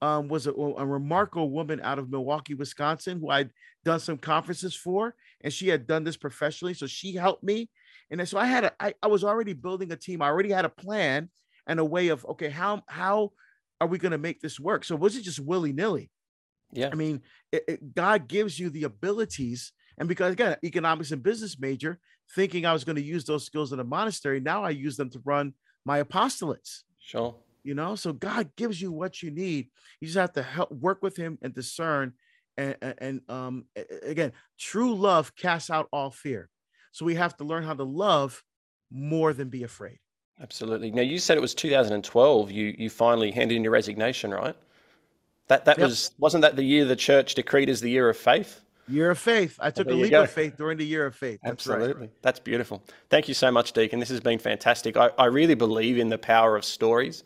[0.00, 3.50] um, was a, a remarkable woman out of Milwaukee, Wisconsin, who I'd
[3.84, 6.74] done some conferences for, and she had done this professionally.
[6.74, 7.70] So she helped me,
[8.10, 10.22] and so I had a, I, I was already building a team.
[10.22, 11.30] I already had a plan
[11.66, 13.32] and a way of okay, how how
[13.80, 14.84] are we going to make this work?
[14.84, 16.10] So was it just willy nilly?
[16.72, 21.22] yeah I mean, it, it- God gives you the abilities, and because again, economics and
[21.22, 22.00] business major,
[22.34, 25.10] thinking I was going to use those skills in a monastery, now I use them
[25.10, 30.06] to run my apostolates sure you know so god gives you what you need you
[30.06, 32.14] just have to help work with him and discern
[32.56, 33.66] and and, um
[34.02, 36.50] again true love casts out all fear
[36.94, 38.42] so we have to learn how to love
[38.90, 39.98] more than be afraid
[40.40, 40.90] Absolutely.
[40.90, 42.50] Now you said it was 2012.
[42.50, 44.56] You you finally handed in your resignation, right?
[45.46, 45.88] That that Yep.
[45.88, 48.60] was wasn't that the year the church decreed as the year of faith?
[48.86, 50.24] year of faith i took a leap go.
[50.24, 51.78] of faith during the year of faith That's right.
[51.78, 52.10] Absolutely.
[52.20, 52.82] That's beautiful.
[53.10, 53.98] Thank you so much, Deacon.
[54.00, 54.96] This has been fantastic.
[54.96, 57.22] I, I really believe in the power of stories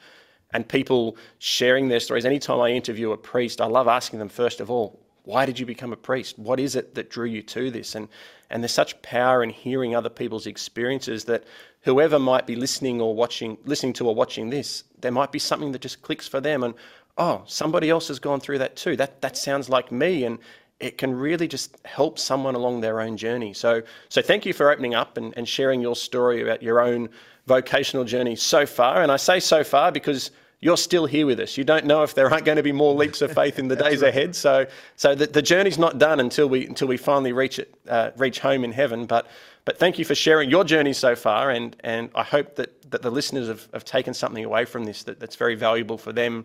[0.52, 2.24] and people sharing their stories.
[2.24, 5.66] Anytime I interview a priest, I love asking them, first of all, why did you
[5.66, 6.38] become a priest?
[6.38, 7.94] What is it that drew you to this?
[7.94, 8.08] And,
[8.48, 11.44] and there's such power in hearing other people's experiences that
[11.82, 15.70] whoever might be listening or watching, listening to or watching this, there might be something
[15.72, 16.64] that just clicks for them.
[16.64, 16.72] And
[17.18, 18.96] oh, somebody else has gone through that too.
[18.96, 20.24] That, that sounds like me.
[20.24, 20.38] And
[20.80, 23.52] it can really just help someone along their own journey.
[23.52, 27.10] So, so thank you for opening up and, and sharing your story about your own
[27.46, 29.02] vocational journey so far.
[29.02, 31.56] And I say so far because you're still here with us.
[31.56, 33.76] You don't know if there aren't going to be more leaps of faith in the
[33.84, 34.08] days right.
[34.08, 34.34] ahead.
[34.34, 38.10] So, so the, the journey's not done until we until we finally reach it, uh,
[38.16, 39.06] reach home in heaven.
[39.06, 39.28] But
[39.64, 43.02] but thank you for sharing your journey so far, and and I hope that that
[43.02, 46.44] the listeners have, have taken something away from this that, that's very valuable for them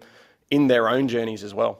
[0.51, 1.79] in their own journeys as well.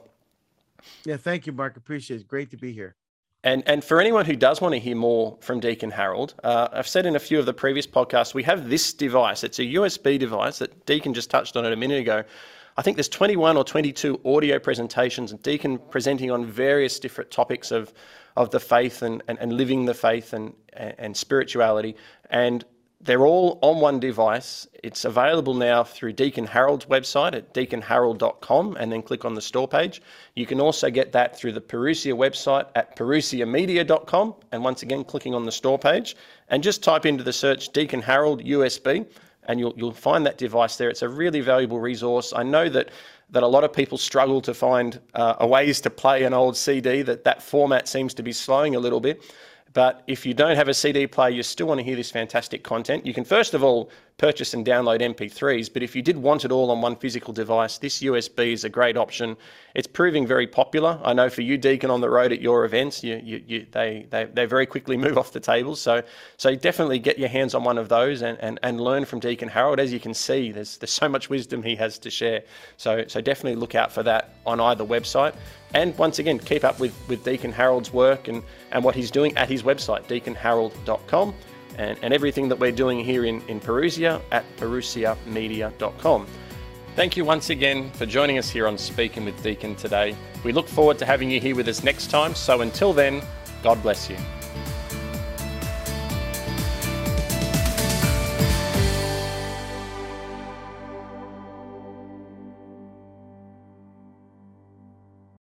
[1.04, 1.76] Yeah, thank you, Mark.
[1.76, 2.28] Appreciate it.
[2.28, 2.96] Great to be here.
[3.44, 6.88] And, and for anyone who does want to hear more from Deacon Harold, uh, I've
[6.88, 9.44] said in a few of the previous podcasts, we have this device.
[9.44, 12.24] It's a USB device that Deacon just touched on it a minute ago.
[12.78, 17.70] I think there's 21 or 22 audio presentations and Deacon presenting on various different topics
[17.70, 17.92] of,
[18.34, 21.96] of the faith and, and, and living the faith and, and spirituality.
[22.30, 22.64] And
[23.04, 24.66] they're all on one device.
[24.82, 29.68] It's available now through Deacon Harold's website at deaconharold.com and then click on the store
[29.68, 30.00] page.
[30.34, 35.34] You can also get that through the Parousia website at parousiamedia.com and once again clicking
[35.34, 36.16] on the store page
[36.48, 39.06] and just type into the search Deacon Harold USB
[39.46, 40.88] and you'll, you'll find that device there.
[40.88, 42.32] It's a really valuable resource.
[42.34, 42.90] I know that
[43.30, 47.02] that a lot of people struggle to find uh, ways to play an old CD,
[47.02, 49.22] that that format seems to be slowing a little bit.
[49.74, 52.62] But if you don't have a CD player, you still want to hear this fantastic
[52.62, 55.72] content, you can first of all purchase and download MP3s.
[55.72, 58.68] But if you did want it all on one physical device, this USB is a
[58.68, 59.36] great option.
[59.74, 61.00] It's proving very popular.
[61.02, 64.06] I know for you, Deacon, on the road at your events, you, you, you, they,
[64.10, 65.80] they, they very quickly move off the tables.
[65.80, 66.02] So,
[66.36, 69.48] so definitely get your hands on one of those and, and, and learn from Deacon
[69.48, 69.80] Harold.
[69.80, 72.44] As you can see, there's, there's so much wisdom he has to share.
[72.76, 75.34] So, so definitely look out for that on either website.
[75.74, 79.36] And once again, keep up with, with Deacon Harold's work and, and what he's doing
[79.36, 81.34] at his website, deaconharold.com,
[81.78, 86.26] and, and everything that we're doing here in, in Parousia at parousiamedia.com.
[86.96, 90.14] Thank you once again for joining us here on Speaking with Deacon today.
[90.44, 92.34] We look forward to having you here with us next time.
[92.34, 93.20] So until then,
[93.62, 94.16] God bless you.